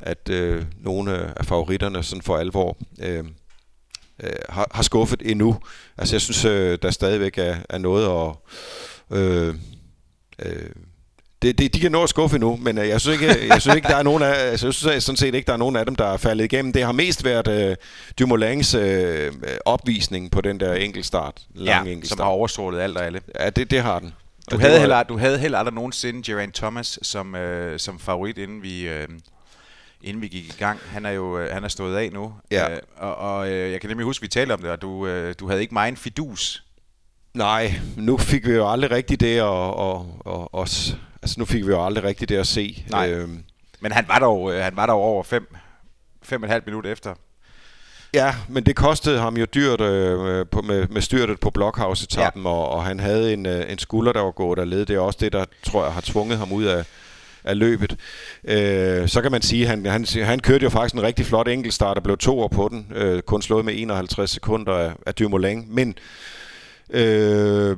[0.00, 3.24] at øh, nogle af favoritterne sådan for alvor øh,
[4.22, 5.58] øh, har, har skuffet endnu.
[5.98, 8.36] Altså jeg synes, øh, der stadigvæk er, er noget at...
[9.12, 9.54] Øh,
[10.44, 10.70] øh,
[11.42, 13.76] det, det, de kan nå at skuffe nu, men øh, jeg synes ikke, jeg synes
[13.76, 15.86] ikke der er nogen af, altså, jeg synes sådan set ikke, der er nogen af
[15.86, 16.72] dem, der er faldet igennem.
[16.72, 17.76] Det har mest været øh,
[18.20, 19.32] Dumoulin's øh,
[19.64, 22.18] opvisning på den der enkeltstart, lang ja, enkeltstart.
[22.18, 23.20] som har overstrålet alt og alle.
[23.40, 24.14] Ja, det, det har den.
[24.50, 28.38] Du havde, var, heller, du havde heller aldrig nogensinde Geraint Thomas som, øh, som favorit,
[28.38, 29.08] inden vi, øh,
[30.02, 30.80] inden vi gik i gang.
[30.90, 32.32] Han er jo øh, han er stået af nu.
[32.50, 32.70] Ja.
[32.70, 35.34] Øh, og og øh, jeg kan nemlig huske, vi talte om det, og du, øh,
[35.40, 36.65] du havde ikke meget fidus.
[37.36, 40.68] Nej, nu fik vi jo aldrig rigtigt det, og, og, og, og
[41.22, 42.84] altså nu fik vi jo aldrig rigtigt det at se.
[42.90, 43.10] Nej.
[43.10, 43.44] Øhm.
[43.80, 45.54] Men han var dog, øh, han var dog over fem,
[46.22, 47.14] fem og et halvt minut efter.
[48.14, 52.48] Ja, men det kostede ham jo dyrt øh, på, med, med styrtet på Blockhouse-etappen, ja.
[52.48, 54.86] og, og han havde en, øh, en skulder, der var gået af led.
[54.86, 56.84] Det er også det, der tror jeg har tvunget ham ud af,
[57.44, 57.96] af løbet.
[58.44, 61.48] Øh, så kan man sige, at han, han, han kørte jo faktisk en rigtig flot
[61.48, 65.64] enkeltstart og blev toer på den, øh, kun slået med 51 sekunder af, af Dumoulin.
[65.68, 65.98] Men
[66.90, 67.76] øh,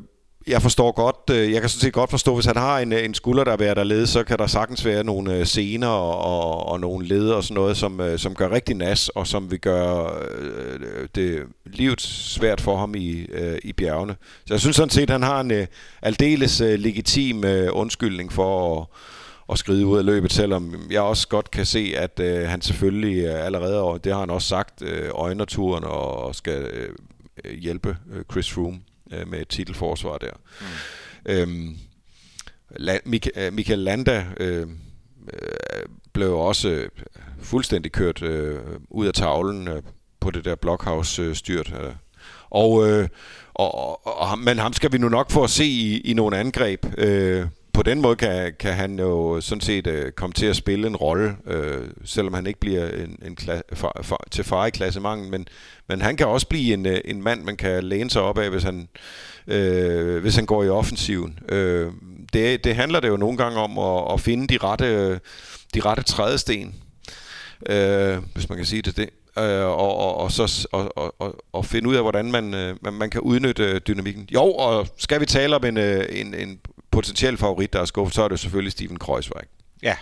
[0.48, 3.04] jeg forstår godt, øh, jeg kan sådan set godt forstå, hvis han har en, øh,
[3.04, 6.18] en skulder, der er der lede, så kan der sagtens være nogle øh, scener og,
[6.18, 9.60] og, og nogle led og sådan noget, som, som gør rigtig nas, og som vil
[9.60, 14.16] gøre øh, det livet svært for ham i, øh, i bjergene.
[14.46, 15.66] Så jeg synes sådan set, at han har en øh,
[16.02, 18.86] aldeles øh, legitim øh, undskyldning for at,
[19.52, 23.24] at skride ud af løbet, selvom jeg også godt kan se, at øh, han selvfølgelig
[23.24, 27.96] øh, allerede, og det har han også sagt, øh, øjner turen og skal øh, hjælpe
[28.12, 28.78] øh, Chris Froome
[29.12, 30.32] øh, med et titelforsvar der.
[30.60, 31.32] Mm.
[31.32, 31.76] Øhm,
[32.70, 34.68] La- Mik- øh, Michael Landa øh, øh
[36.12, 36.88] blev også øh,
[37.40, 39.82] fuldstændig kørt øh, ud af tavlen øh,
[40.20, 41.74] på det der Blockhouse-styrt.
[41.82, 41.92] Øh,
[42.50, 43.08] og, øh,
[43.54, 46.38] og, og, og, men ham skal vi nu nok få at se i, i nogle
[46.38, 46.86] angreb.
[46.98, 47.46] Øh,
[47.78, 50.96] på den måde kan, kan han jo sådan set øh, komme til at spille en
[50.96, 55.30] rolle, øh, selvom han ikke bliver en, en kla- for, for, til far i klassemangen,
[55.30, 55.48] men,
[55.88, 58.50] men han kan også blive en, øh, en mand, man kan læne sig op af,
[58.50, 58.88] hvis han,
[59.46, 61.38] øh, hvis han går i offensiven.
[61.48, 61.92] Øh,
[62.32, 65.20] det, det handler det jo nogle gange om at, at finde de rette,
[65.74, 66.74] de rette trædesten,
[67.68, 71.64] øh, hvis man kan sige det det øh, og, og, og, så, og, og, og
[71.64, 74.28] finde ud af, hvordan man, øh, man, man kan udnytte dynamikken.
[74.34, 76.60] Jo, og skal vi tale om en, øh, en, en
[76.98, 79.44] potentiel favorit, der er skuffet, så er det selvfølgelig Steven Kreuzweig.
[79.82, 79.96] Ja,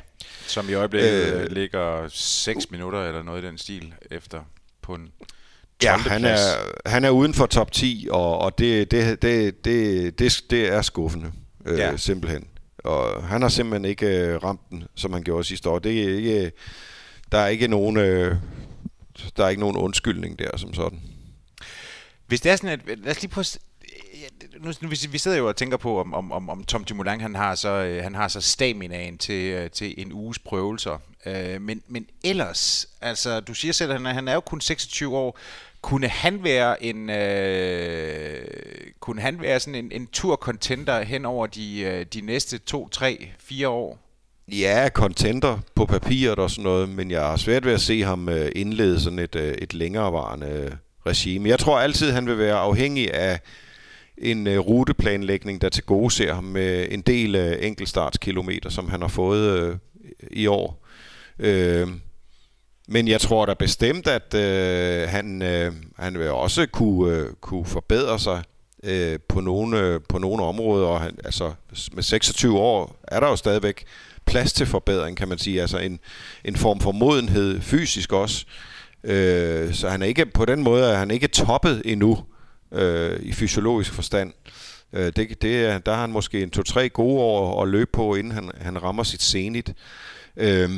[0.46, 4.42] som i øjeblikket øh, ligger 6 minutter eller noget i den stil efter
[4.82, 5.08] på en
[5.82, 6.38] Ja, han er,
[6.86, 10.82] han er uden for top 10, og, og det, det, det, det, det, det er
[10.82, 11.32] skuffende,
[11.66, 11.96] øh, ja.
[11.96, 12.48] simpelthen.
[12.78, 15.78] Og han har simpelthen ikke øh, ramt den, som han gjorde sidste år.
[15.78, 16.52] Det er ikke,
[17.32, 18.36] der er ikke nogen, øh,
[19.36, 21.00] der er ikke nogen undskyldning der som sådan.
[22.26, 23.44] Hvis det er sådan, at lad os lige prøve
[24.60, 27.34] nu, nu, vi sidder jo og tænker på, om, om, om, om Tom Dumoulin han
[27.34, 30.98] har så, øh, han har så staminaen til, øh, til en uges prøvelser.
[31.26, 34.60] Øh, men, men ellers, altså du siger selv, at han er, han er jo kun
[34.60, 35.38] 26 år.
[35.82, 38.46] Kunne han være en øh,
[39.00, 42.88] kunne han være sådan en, en tur contender hen over de, øh, de næste 2,
[42.88, 43.98] 3, 4 år?
[44.52, 48.28] Ja, contender på papiret og sådan noget, men jeg har svært ved at se ham
[48.28, 50.72] øh, indlede sådan et, øh, et længerevarende øh,
[51.06, 51.48] regime.
[51.48, 53.40] Jeg tror altid, han vil være afhængig af
[54.18, 59.00] en øh, ruteplanlægning, der til gode ser ham med en del øh, enkeltstartskilometer, som han
[59.00, 59.76] har fået øh,
[60.30, 60.86] i år.
[61.38, 61.88] Øh,
[62.88, 67.66] men jeg tror da bestemt, at øh, han, øh, han vil også kunne, øh, kunne
[67.66, 68.42] forbedre sig
[68.84, 70.86] øh, på, nogle, øh, på nogle områder.
[70.86, 71.52] Og han, altså,
[71.92, 73.84] med 26 år er der jo stadigvæk
[74.26, 75.60] plads til forbedring, kan man sige.
[75.60, 75.98] Altså en,
[76.44, 78.46] en form for modenhed fysisk også.
[79.04, 82.24] Øh, så han er ikke på den måde, at han ikke er toppet endnu
[82.72, 84.32] øh, i fysiologisk forstand.
[84.92, 88.14] Øh, det, det er, der har han måske en to-tre gode år at løbe på,
[88.14, 89.74] inden han, han rammer sit senit.
[90.36, 90.70] Øh,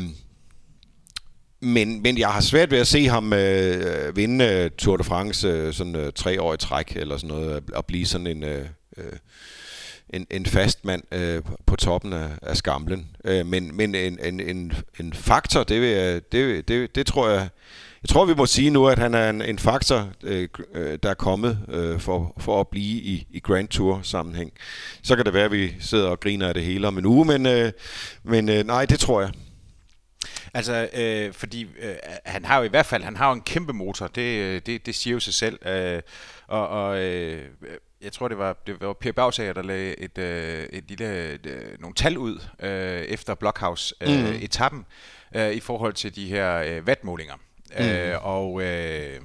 [1.60, 5.48] men, men jeg har svært ved at se ham øh, vinde øh, Tour de France
[5.48, 8.44] øh, sådan øh, tre år i træk, eller sådan noget, og blive sådan en...
[8.44, 9.12] Øh, øh,
[10.10, 13.08] en, en fast mand øh, på toppen af, af skamlen.
[13.24, 17.28] Øh, men men en, en, en, en faktor, det, vil jeg, det, det, det tror
[17.28, 17.48] jeg
[18.02, 21.10] jeg tror, vi må sige nu, at han er en, en faktor, øh, øh, der
[21.10, 24.52] er kommet øh, for, for at blive i, i Grand Tour-sammenhæng.
[25.02, 27.24] Så kan det være, at vi sidder og griner af det hele om en uge,
[27.24, 27.72] men, øh,
[28.22, 29.30] men øh, nej, det tror jeg.
[30.54, 31.94] Altså, øh, fordi øh,
[32.26, 34.86] han har jo i hvert fald han har jo en kæmpe motor, det, øh, det,
[34.86, 35.66] det siger jo sig selv.
[35.66, 36.02] Øh,
[36.46, 37.42] og og øh,
[38.02, 41.80] jeg tror, det var, det var Per Bagsager, der lagde et, øh, et lille, øh,
[41.80, 44.86] nogle tal ud øh, efter Blockhouse-etappen
[45.34, 45.48] øh, mm.
[45.48, 47.34] øh, i forhold til de her øh, vatmålinger.
[47.78, 47.84] Mm.
[47.84, 49.20] Øh, og, øh,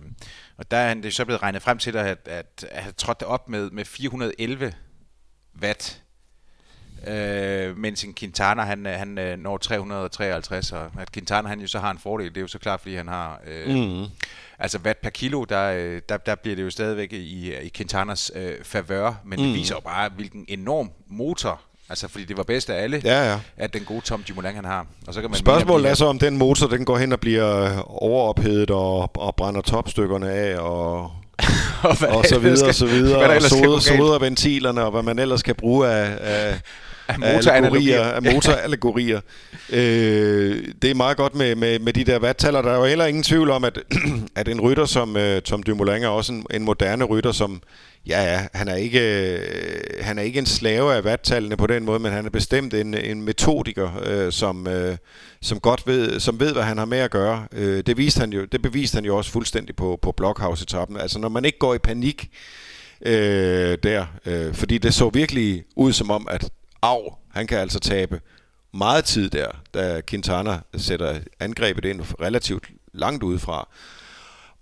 [0.58, 3.24] og der er han det så blevet regnet frem til, at, at, at have trådt
[3.24, 4.74] op med, med 411
[5.62, 6.02] watt,
[7.08, 11.68] øh, mens en Quintana han, øh, han øh, når 353, og at Quintana han jo
[11.68, 13.42] så har en fordel, det er jo så klart, fordi han har...
[13.48, 14.06] Øh, mm.
[14.60, 18.32] Altså watt per kilo, der, øh, der, der bliver det jo stadigvæk i, i Quintanas
[18.36, 19.46] øh, favør, men mm.
[19.46, 21.62] det viser jo bare, hvilken enorm motor
[21.94, 23.40] Altså, fordi det var bedst af alle, ja, ja.
[23.58, 24.86] at den gode Tom Dumoulin han har.
[25.08, 27.80] Og så kan man Spørgsmålet er så, om den motor, den går hen og bliver
[27.80, 31.00] overophedet og, og brænder topstykkerne af, og,
[31.84, 35.44] og, og så videre, og så videre, og soder, soder ventilerne, og hvad man ellers
[35.44, 36.60] kan bruge af, af
[37.08, 38.04] af motorallegorier.
[38.04, 39.22] Af motorallegorier.
[39.70, 42.62] øh, det er meget godt med, med, med de der vattaller.
[42.62, 43.80] Der er jo heller ingen tvivl om, at,
[44.36, 47.62] at en rytter som uh, Tom Dumoulin er også en, en moderne rytter, som
[48.08, 49.00] Ja, ja, han er ikke,
[49.34, 52.74] øh, han er ikke en slave af vattallene på den måde, men han er bestemt
[52.74, 54.98] en, en metodiker, øh, som, øh,
[55.42, 57.48] som godt ved, som ved, hvad han har med at gøre.
[57.52, 60.98] Øh, det, viste han jo, det beviste han jo også fuldstændig på, på Blockhouse-etappen.
[60.98, 62.30] Altså, når man ikke går i panik
[63.06, 66.50] øh, der, øh, fordi det så virkelig ud som om, at
[66.82, 68.22] Av, han kan altså tabe
[68.74, 73.68] meget tid der, da Quintana sætter angrebet ind relativt langt udefra.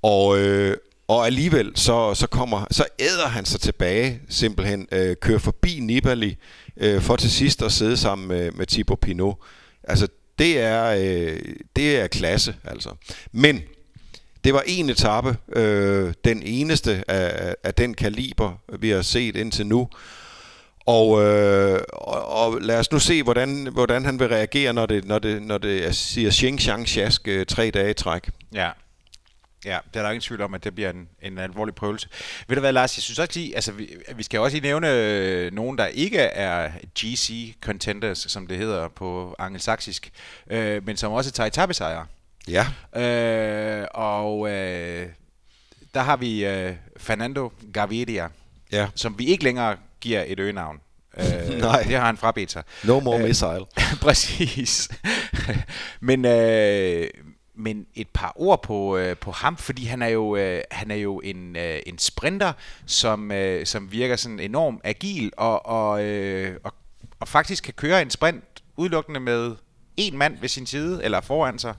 [0.01, 0.77] Og, øh,
[1.11, 6.37] og alligevel så, så kommer så æder han sig tilbage, simpelthen øh, kører forbi Nibali
[6.77, 9.37] øh, for til sidst at sidde sammen med, med Thibaut Pinot.
[9.83, 10.07] Altså
[10.39, 11.39] det er øh,
[11.75, 12.89] det er klasse, altså.
[13.31, 13.61] Men
[14.43, 19.67] det var en etape, øh, den eneste af, af den kaliber vi har set indtil
[19.67, 19.87] nu.
[20.85, 25.05] Og, øh, og, og lad os nu se, hvordan, hvordan han vil reagere, når det,
[25.05, 28.29] når det, når det siger Xing Xiang Sjask øh, tre dage i træk.
[28.53, 28.69] Ja,
[29.65, 32.07] Ja, det er der ingen tvivl om, at det bliver en, en alvorlig prøvelse.
[32.47, 34.91] Ved du hvad, Lars, jeg synes også lige, altså vi, vi skal også lige nævne
[34.91, 40.11] øh, nogen, der ikke er GC contenders, som det hedder på angelsaksisk,
[40.49, 42.05] øh, men som også tager etappesejre.
[42.47, 42.67] Ja.
[43.01, 45.07] Øh, og øh,
[45.93, 48.27] der har vi øh, Fernando Gaviria,
[48.71, 48.87] ja.
[48.95, 50.79] som vi ikke længere giver et øgenavn.
[51.17, 51.25] Øh,
[51.59, 51.83] Nej.
[51.83, 52.63] Det har han frabedt sig.
[52.83, 53.65] No more øh, missile.
[54.01, 54.89] præcis.
[55.99, 57.09] men, øh,
[57.61, 60.95] men et par ord på, øh, på ham, fordi han er jo, øh, han er
[60.95, 62.53] jo en, øh, en sprinter,
[62.85, 66.73] som, øh, som virker sådan enormt agil og, og, øh, og,
[67.19, 68.43] og faktisk kan køre en sprint
[68.77, 69.55] udelukkende med
[69.97, 71.75] en mand ved sin side eller foran sig.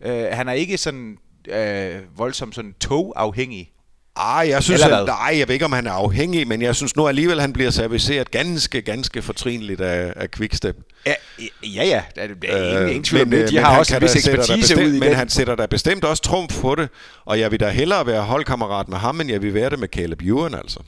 [0.00, 1.18] Øh, han er ikke sådan
[1.48, 3.72] øh, voldsomt sådan togafhængig.
[4.16, 6.96] Ah, jeg synes, at, nej, jeg ved ikke, om han er afhængig, men jeg synes
[6.96, 10.76] nu alligevel, han bliver serviceret ganske, ganske fortrinligt af, af Quickstep.
[11.06, 11.14] Ja,
[11.62, 12.02] ja, ja.
[12.16, 13.50] Der er, er ingen, ingen tvivl om det.
[13.50, 15.14] De har også en vis ekspertise bestemt, ud i Men den.
[15.16, 16.88] han sætter da bestemt også trumf på det,
[17.24, 19.88] og jeg vil da hellere være holdkammerat med ham, end jeg vil være det med
[19.88, 20.80] Caleb Ewan, altså.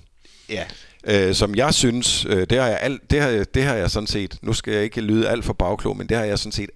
[0.49, 0.65] Ja.
[1.07, 4.07] Øh, som jeg synes, øh, det, har jeg alt, det, har, det har jeg sådan
[4.07, 6.71] set, nu skal jeg ikke lyde alt for bagklog, men det har jeg sådan set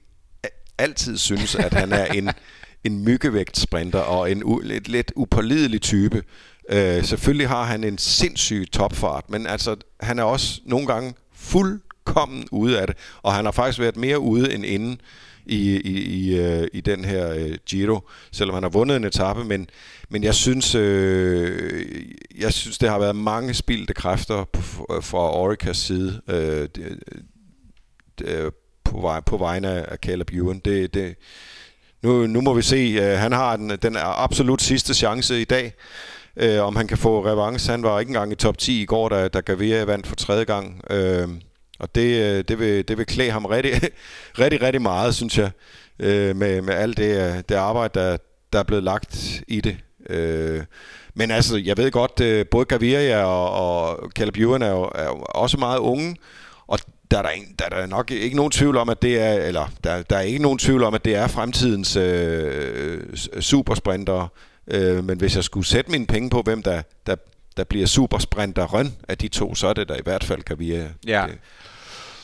[0.79, 2.31] altid synes, at han er en
[2.85, 6.23] en myggevægt-sprinter og en u- lidt, lidt upålidelig type.
[6.71, 12.45] Øh, selvfølgelig har han en sindssyg topfart, men altså, han er også nogle gange fuldkommen
[12.51, 15.01] ude af det, og han har faktisk været mere ude end inden
[15.47, 18.01] i, i, i, øh, i den her øh, Giro,
[18.33, 19.69] selvom han har vundet en etape, men,
[20.09, 22.05] men jeg synes øh,
[22.41, 26.99] jeg synes det har været mange spildte kræfter på, fra Oricas side øh, det,
[28.19, 28.51] det,
[28.85, 30.59] på, vej, på vegne af Caleb Ewan.
[30.59, 31.15] Det, det,
[32.03, 32.99] nu, nu må vi se.
[33.03, 35.75] Øh, han har den, den absolut sidste chance i dag,
[36.37, 37.71] øh, om han kan få revanche.
[37.71, 40.45] Han var ikke engang i top 10 i går, da, da Gavia vandt for tredje
[40.45, 40.81] gang.
[40.91, 41.29] Øh,
[41.79, 43.73] og det, øh, det, vil, det vil klæde ham rigtig,
[44.43, 45.51] rigtig, rigtig meget, synes jeg,
[45.99, 48.17] øh, med, med alt det, øh, det arbejde, der,
[48.53, 49.77] der er blevet lagt i det.
[50.11, 50.63] Øh,
[51.15, 55.05] men altså, jeg ved godt, øh, både Gaviria og, og Caleb Ewan er jo, er
[55.05, 56.17] jo også meget unge,
[56.73, 56.79] og
[57.11, 59.33] der er der, en, der er der nok ikke nogen tvivl om, at det er,
[59.33, 64.29] eller der, der er ikke nogen tvivl om, at det er fremtidens øh, supersprinter.
[64.69, 67.17] Øh, men hvis jeg skulle sætte mine penge på, hvem der, der,
[67.57, 70.89] der bliver supersprinteren af de to, så er det da i hvert fald Kavia.
[71.07, 71.25] Ja.
[71.29, 71.39] Det.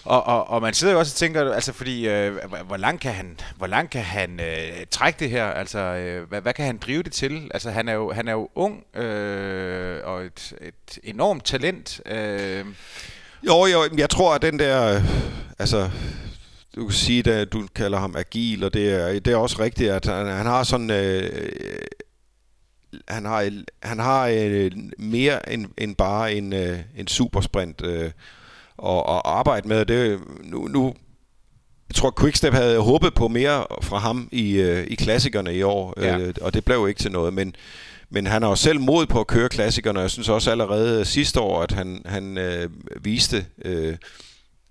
[0.04, 3.12] Og, og, og man sidder jo også og tænker, altså fordi, øh, hvor langt kan
[3.12, 5.44] han, hvor langt kan han øh, trække det her?
[5.44, 7.50] Altså, øh, hvad, hvad kan han drive det til?
[7.54, 12.00] Altså, han er jo, han er jo ung øh, og et, et enormt talent.
[12.06, 12.64] Øh,
[13.46, 15.02] jo, jo, jeg tror, at den der...
[15.58, 15.90] Altså,
[16.76, 19.90] du kan sige, at du kalder ham agil, og det er, det er også rigtigt,
[19.90, 20.90] at han, han har sådan...
[20.90, 21.48] Øh,
[23.08, 23.50] han har,
[23.82, 28.10] han har øh, mere end, end bare en, øh, en supersprint øh,
[28.76, 29.84] og, og arbejde med.
[29.86, 30.94] Det, nu, nu,
[31.88, 35.94] jeg tror, Quickstep havde håbet på mere fra ham i, øh, i klassikerne i år,
[36.00, 36.18] ja.
[36.18, 37.34] øh, og det blev jo ikke til noget.
[37.34, 37.54] Men,
[38.10, 41.04] men han har jo selv mod på at køre klassikerne, og jeg synes også allerede
[41.04, 43.96] sidste år, at han, han øh, viste øh,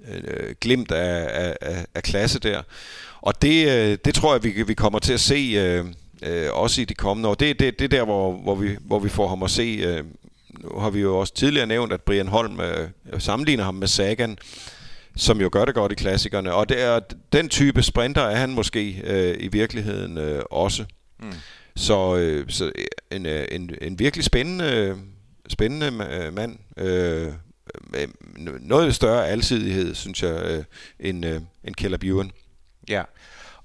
[0.08, 2.62] øh, glimt af, af, af klasse der.
[3.22, 5.86] Og det, øh, det tror jeg, vi, vi kommer til at se øh,
[6.24, 7.34] øh, også i de kommende år.
[7.34, 9.80] Det, det, det er der, hvor, hvor, vi, hvor vi får ham at se.
[9.82, 10.04] Øh,
[10.64, 14.38] nu har vi jo også tidligere nævnt, at Brian Holm øh, sammenligner ham med Sagan,
[15.16, 16.54] som jo gør det godt i klassikerne.
[16.54, 17.00] Og det er,
[17.34, 20.86] den type sprinter er han måske øh, i virkeligheden øh, også.
[21.20, 21.34] Mm.
[21.76, 22.72] Så, øh, så
[23.12, 24.98] en, øh, en, en virkelig spændende,
[25.50, 25.92] spændende
[26.32, 26.58] mand.
[26.78, 27.34] Øh,
[27.84, 28.08] med
[28.60, 30.64] noget større alsidighed, synes jeg, øh,
[31.00, 32.32] end, øh, end Keller Buren.
[32.90, 33.04] Ja,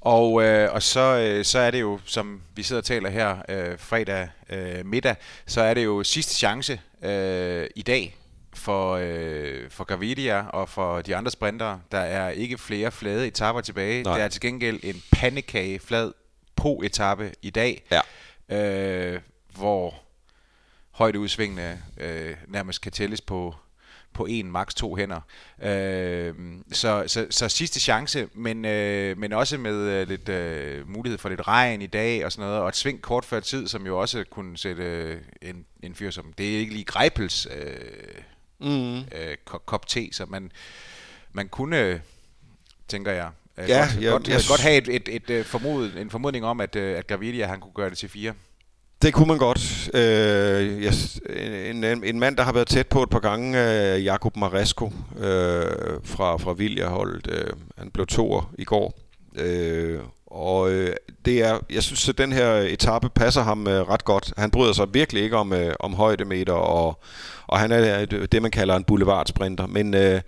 [0.01, 3.37] og, øh, og så, øh, så er det jo, som vi sidder og taler her
[3.49, 8.17] øh, fredag øh, middag, så er det jo sidste chance øh, i dag
[8.55, 11.81] for, øh, for Gavidia og for de andre sprintere.
[11.93, 14.03] Der er ikke flere flade etaper tilbage.
[14.03, 14.19] Nej.
[14.19, 16.13] Der er til gengæld en pandekage flad
[16.63, 18.01] på etape i dag, ja.
[18.57, 19.21] øh,
[19.57, 19.95] hvor
[20.91, 23.55] højdeudsvingene øh, nærmest kan tælles på,
[24.13, 25.21] på en, maks to hænder.
[25.63, 26.35] Øh,
[26.73, 31.29] så, så, så sidste chance, men, øh, men også med øh, lidt øh, mulighed for
[31.29, 34.01] lidt regn i dag og sådan noget, og et sving kort før tid, som jo
[34.01, 38.15] også kunne sætte øh, en, en fyr som, det er ikke lige Greipels øh,
[38.59, 38.97] mm.
[38.99, 40.53] øh, kop te, så man,
[41.33, 42.03] man kunne,
[42.89, 45.45] tænker jeg, øh, ja, godt, ja, godt, jeg, godt have et, et, et, et øh,
[45.45, 48.33] formod, en formodning om, at, øh, at Gavidia han kunne gøre det til fire.
[49.03, 49.91] Det kunne man godt.
[49.95, 53.59] Øh, yes, en, en, en mand, der har været tæt på et par gange,
[53.95, 55.23] øh, Jakob Maresco øh,
[56.05, 57.29] fra, fra Viljaholdet.
[57.33, 58.99] Øh, han blev toer i går.
[59.37, 64.05] Øh, og øh, det er, jeg synes, at den her etape passer ham øh, ret
[64.05, 64.33] godt.
[64.37, 67.03] Han bryder sig virkelig ikke om, øh, om højdemeter, og,
[67.47, 69.67] og han er det, man kalder en boulevardsprinter.
[69.67, 70.21] Men, øh,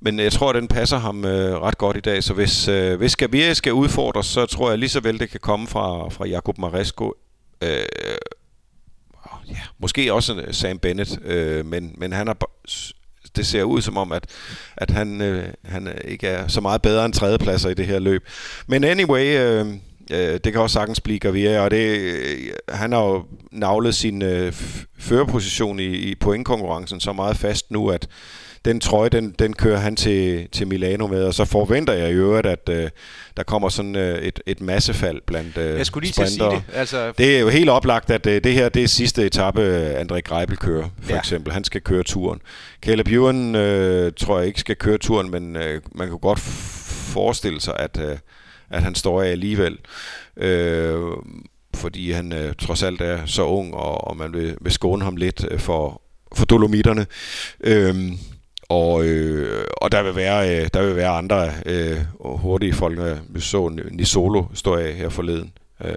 [0.00, 2.24] men jeg tror, at den passer ham øh, ret godt i dag.
[2.24, 5.40] Så hvis, øh, hvis Gaviria skal udfordres, så tror jeg lige så vel, det kan
[5.40, 7.14] komme fra, fra Jakob Maresco
[7.62, 7.86] Øh,
[9.48, 12.34] ja, måske også øh, Sam Bennett, øh, men, men han er,
[13.36, 14.26] det ser ud som om, at,
[14.76, 17.98] at han, øh, han øh, ikke er så meget bedre end tredjepladser i det her
[17.98, 18.28] løb.
[18.66, 19.66] Men anyway, øh,
[20.10, 24.22] øh, det kan også sagtens blive Gaviria, og det, øh, han har jo navlet sin
[24.22, 24.52] øh,
[24.98, 28.08] førerposition i, i pointkonkurrencen så meget fast nu, at
[28.64, 32.12] den trøje, den, den kører han til, til Milano med, og så forventer jeg i
[32.12, 32.90] øvrigt, at øh,
[33.36, 36.50] der kommer sådan øh, et, et massefald blandt øh, Jeg skulle lige til at sige
[36.50, 36.62] det.
[36.74, 37.12] Altså...
[37.18, 40.20] Det er jo helt oplagt, at øh, det her det er sidste etape, øh, André
[40.20, 41.18] Greipel kører, for ja.
[41.18, 41.52] eksempel.
[41.52, 42.40] Han skal køre turen.
[42.82, 47.60] Caleb Ewan øh, tror jeg ikke skal køre turen, men øh, man kan godt forestille
[47.60, 48.16] sig, at, øh,
[48.70, 49.78] at han står af alligevel.
[50.36, 50.98] Øh,
[51.74, 55.16] fordi han øh, trods alt er så ung, og, og man vil, vil skåne ham
[55.16, 56.02] lidt øh, for,
[56.34, 57.06] for dolomitterne.
[57.60, 57.94] Øh,
[58.68, 62.98] og, øh, og der vil være øh, der vil være andre øh, hurtige folk.
[63.28, 65.52] Vi så Nisolo stå af her forleden.
[65.84, 65.94] Øh,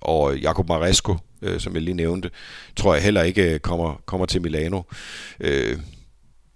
[0.00, 2.30] og Jakob Maresco, øh, som jeg lige nævnte,
[2.76, 4.82] tror jeg heller ikke kommer, kommer til Milano.
[5.40, 5.78] Øh,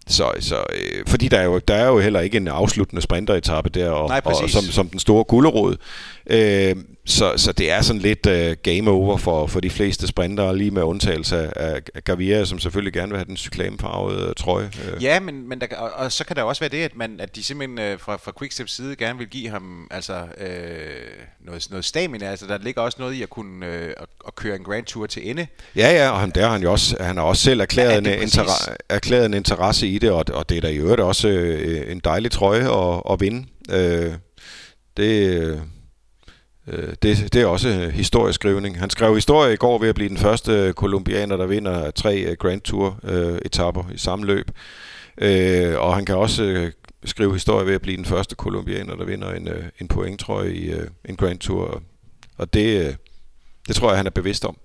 [0.06, 3.70] så, så, øh, fordi der er, jo, der er jo heller ikke en afsluttende sprinteretappe
[3.70, 5.76] der, og, Nej, og som, som den store gulderod.
[6.30, 6.76] Øh,
[7.08, 10.70] så, så det er sådan lidt uh, game over for, for de fleste sprinter, lige
[10.70, 14.70] med undtagelse af, af Gaviria, som selvfølgelig gerne vil have den cyklamefarvede trøje.
[14.84, 15.02] Øh.
[15.02, 17.36] Ja, men, men der, og, og så kan der også være det, at, man, at
[17.36, 21.84] de simpelthen uh, fra, fra Quicksteps side gerne vil give ham altså, uh, noget, noget
[21.84, 22.30] stamina.
[22.30, 25.06] Altså, der ligger også noget i at kunne uh, at, at køre en Grand Tour
[25.06, 25.46] til ende.
[25.76, 28.22] Ja, ja, og han, der han jo også, han har også selv erklæret, ja, en,
[28.22, 28.42] inter,
[28.88, 32.00] erklæret en interesse i det, og, og det er da i øvrigt også uh, en
[32.04, 33.46] dejlig trøje at, at vinde.
[33.72, 34.14] Uh,
[34.96, 35.58] det Øh,
[36.68, 38.78] Øh, det, det er også øh, historieskrivning.
[38.78, 42.36] Han skrev historie i går ved at blive den første øh, kolumbianer, der vinder tre
[42.36, 44.50] Grand Tour-etapper i samme løb.
[45.78, 46.70] Og han kan også
[47.04, 49.48] skrive historie ved at blive den første kolumbianer, der vinder en,
[49.80, 50.72] en pointtrøje i
[51.04, 51.82] en Grand Tour.
[52.36, 52.96] Og det,
[53.68, 54.58] det tror jeg, han er bevidst om.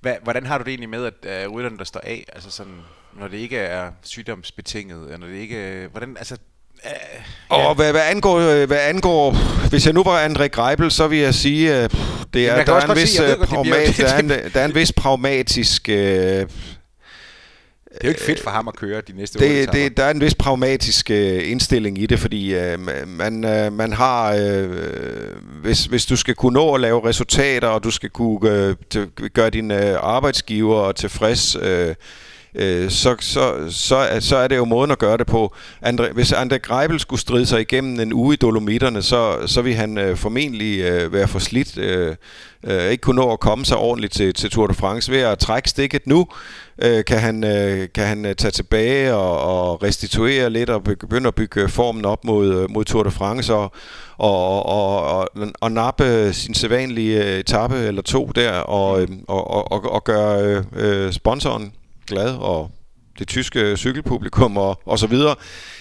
[0.00, 2.80] Hvad, hvordan har du det egentlig med, at uh, rytterne, der står af, altså sådan,
[3.18, 6.36] når det ikke er sygdomsbetinget, eller når det ikke, hvordan, altså
[6.84, 6.90] Uh,
[7.50, 7.68] ja.
[7.68, 9.32] Og hvad, hvad, angår, øh, hvad angår,
[9.68, 11.96] hvis jeg nu var André Greibel, så vil jeg sige, at
[12.34, 14.74] det er, der, er en vis, sige, ved, pragmat, der, er en, der er en
[14.74, 15.88] vis pragmatisk...
[15.88, 16.48] Uh, det
[18.00, 20.20] er jo ikke fedt for ham at køre de næste det, det, Der er en
[20.20, 24.70] vis pragmatisk uh, indstilling i det, fordi uh, man, uh, man har, uh,
[25.62, 29.50] hvis, hvis du skal kunne nå at lave resultater, og du skal kunne uh, gøre
[29.50, 31.94] dine uh, arbejdsgiver tilfreds, uh,
[32.54, 35.54] øh, så, så, så, så er det jo måden at gøre det på.
[35.82, 39.74] Andre, hvis André Greibel skulle stride sig igennem en uge i Dolomitterne, så, så vil
[39.74, 42.16] han øh, formentlig øh, være for slidt, øh,
[42.64, 45.12] øh, ikke kunne nå at komme sig ordentligt til, til Tour de France.
[45.12, 46.26] Ved at trække stikket nu,
[46.82, 51.28] øh, kan han, øh, kan han øh, tage tilbage og, og restituere lidt og begynde
[51.28, 53.72] at bygge formen op mod, øh, mod Tour de France og,
[54.18, 55.28] og, og, og,
[55.60, 60.64] og nappe sin sædvanlige øh, etape eller to der og, og, og, og, og gøre
[60.76, 61.72] øh, sponsoren
[62.12, 62.70] glad, og
[63.18, 65.34] det tyske cykelpublikum og, og så videre.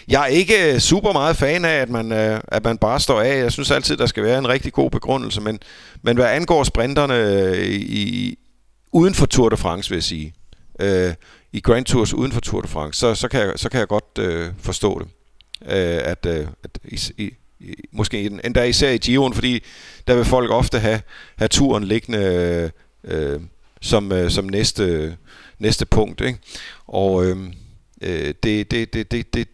[0.08, 3.22] Jeg er ikke øh, super meget fan af, at man, øh, at man bare står
[3.22, 3.38] af.
[3.38, 5.60] Jeg synes altid, der skal være en rigtig god begrundelse, men,
[6.02, 8.38] men hvad angår sprinterne øh, i,
[8.92, 10.34] uden for Tour de France, vil jeg sige,
[10.80, 11.14] øh,
[11.54, 13.88] i Grand Tours uden for Tour de France, så, så, kan, jeg, så kan jeg
[13.88, 15.08] godt øh, forstå det.
[15.66, 19.64] Øh, at, øh, at i, i, i, måske endda især i Giroen, fordi
[20.08, 21.02] der vil folk ofte have,
[21.38, 22.72] have turen liggende
[23.04, 23.40] øh,
[23.82, 25.18] som, øh, som næste,
[25.62, 26.22] næste punkt.
[26.22, 26.40] Ikke?
[26.88, 27.54] Og øhm,
[28.02, 29.48] øh, det, det, det, det, det,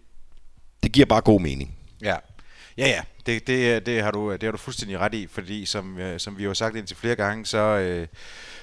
[0.83, 1.75] det giver bare god mening.
[2.01, 2.15] Ja,
[2.77, 3.01] ja, ja.
[3.25, 6.37] Det, det, det, har du, det har du fuldstændig ret i, fordi som, øh, som
[6.37, 8.07] vi har sagt indtil flere gange, så, øh,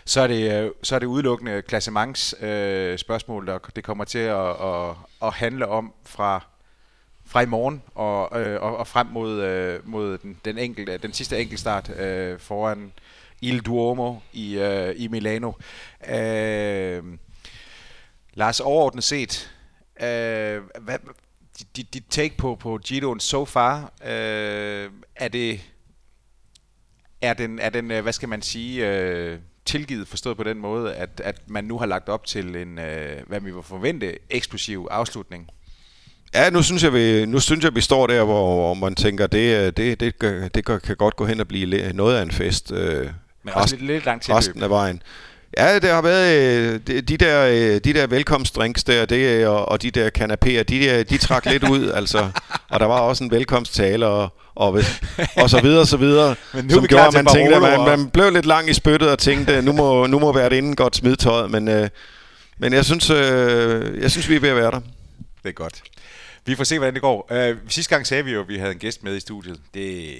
[0.04, 4.18] så, er, det, øh, så er det udelukkende klassements øh, spørgsmål, der det kommer til
[4.18, 6.44] at, at, at handle om fra
[7.26, 11.12] fra i morgen og, øh, og, og frem mod, øh, mod den, den, enkelte, den
[11.12, 12.92] sidste enkeltstart øh, foran
[13.40, 15.52] Il Duomo i, øh, i Milano.
[16.08, 17.02] Øh,
[18.34, 19.50] Lars, overordnet set,
[20.00, 20.98] øh, hvad,
[21.76, 25.60] dit, dit take på, på Giroen so far, øh, er det
[27.20, 30.94] er den, er den, øh, hvad skal man sige, øh, tilgivet forstået på den måde,
[30.94, 34.88] at, at man nu har lagt op til en, øh, hvad vi vil forvente, eksplosiv
[34.90, 35.48] afslutning?
[36.34, 39.26] Ja, nu synes jeg, vi, nu synes jeg, vi står der, hvor, hvor man tænker,
[39.26, 40.22] det, det, det,
[40.54, 42.72] det kan godt gå hen og blive noget af en fest.
[42.72, 43.10] Øh,
[43.42, 45.02] Men også lidt, lidt langt til resten af vejen.
[45.58, 49.68] Ja, det har været øh, de, de der øh, de der velkomstdrinks der, det og,
[49.68, 52.30] og de der kanapéer, de der, de trak lidt ud, altså.
[52.70, 54.80] Og der var også en velkomsttale og og,
[55.36, 58.10] og så videre, så videre, Men nu som gjorde, at man tænkte, at man, man
[58.10, 60.96] blev lidt lang i spyttet og tænkte, nu må, nu må være det inden godt
[60.96, 61.88] smidtøjet, men, øh,
[62.58, 64.80] men jeg synes, øh, jeg synes, vi er ved at være der.
[65.42, 65.82] Det er godt.
[66.46, 67.28] Vi får se, hvordan det går.
[67.30, 69.60] Uh, sidste gang sagde vi jo, at vi havde en gæst med i studiet.
[69.74, 70.14] Det,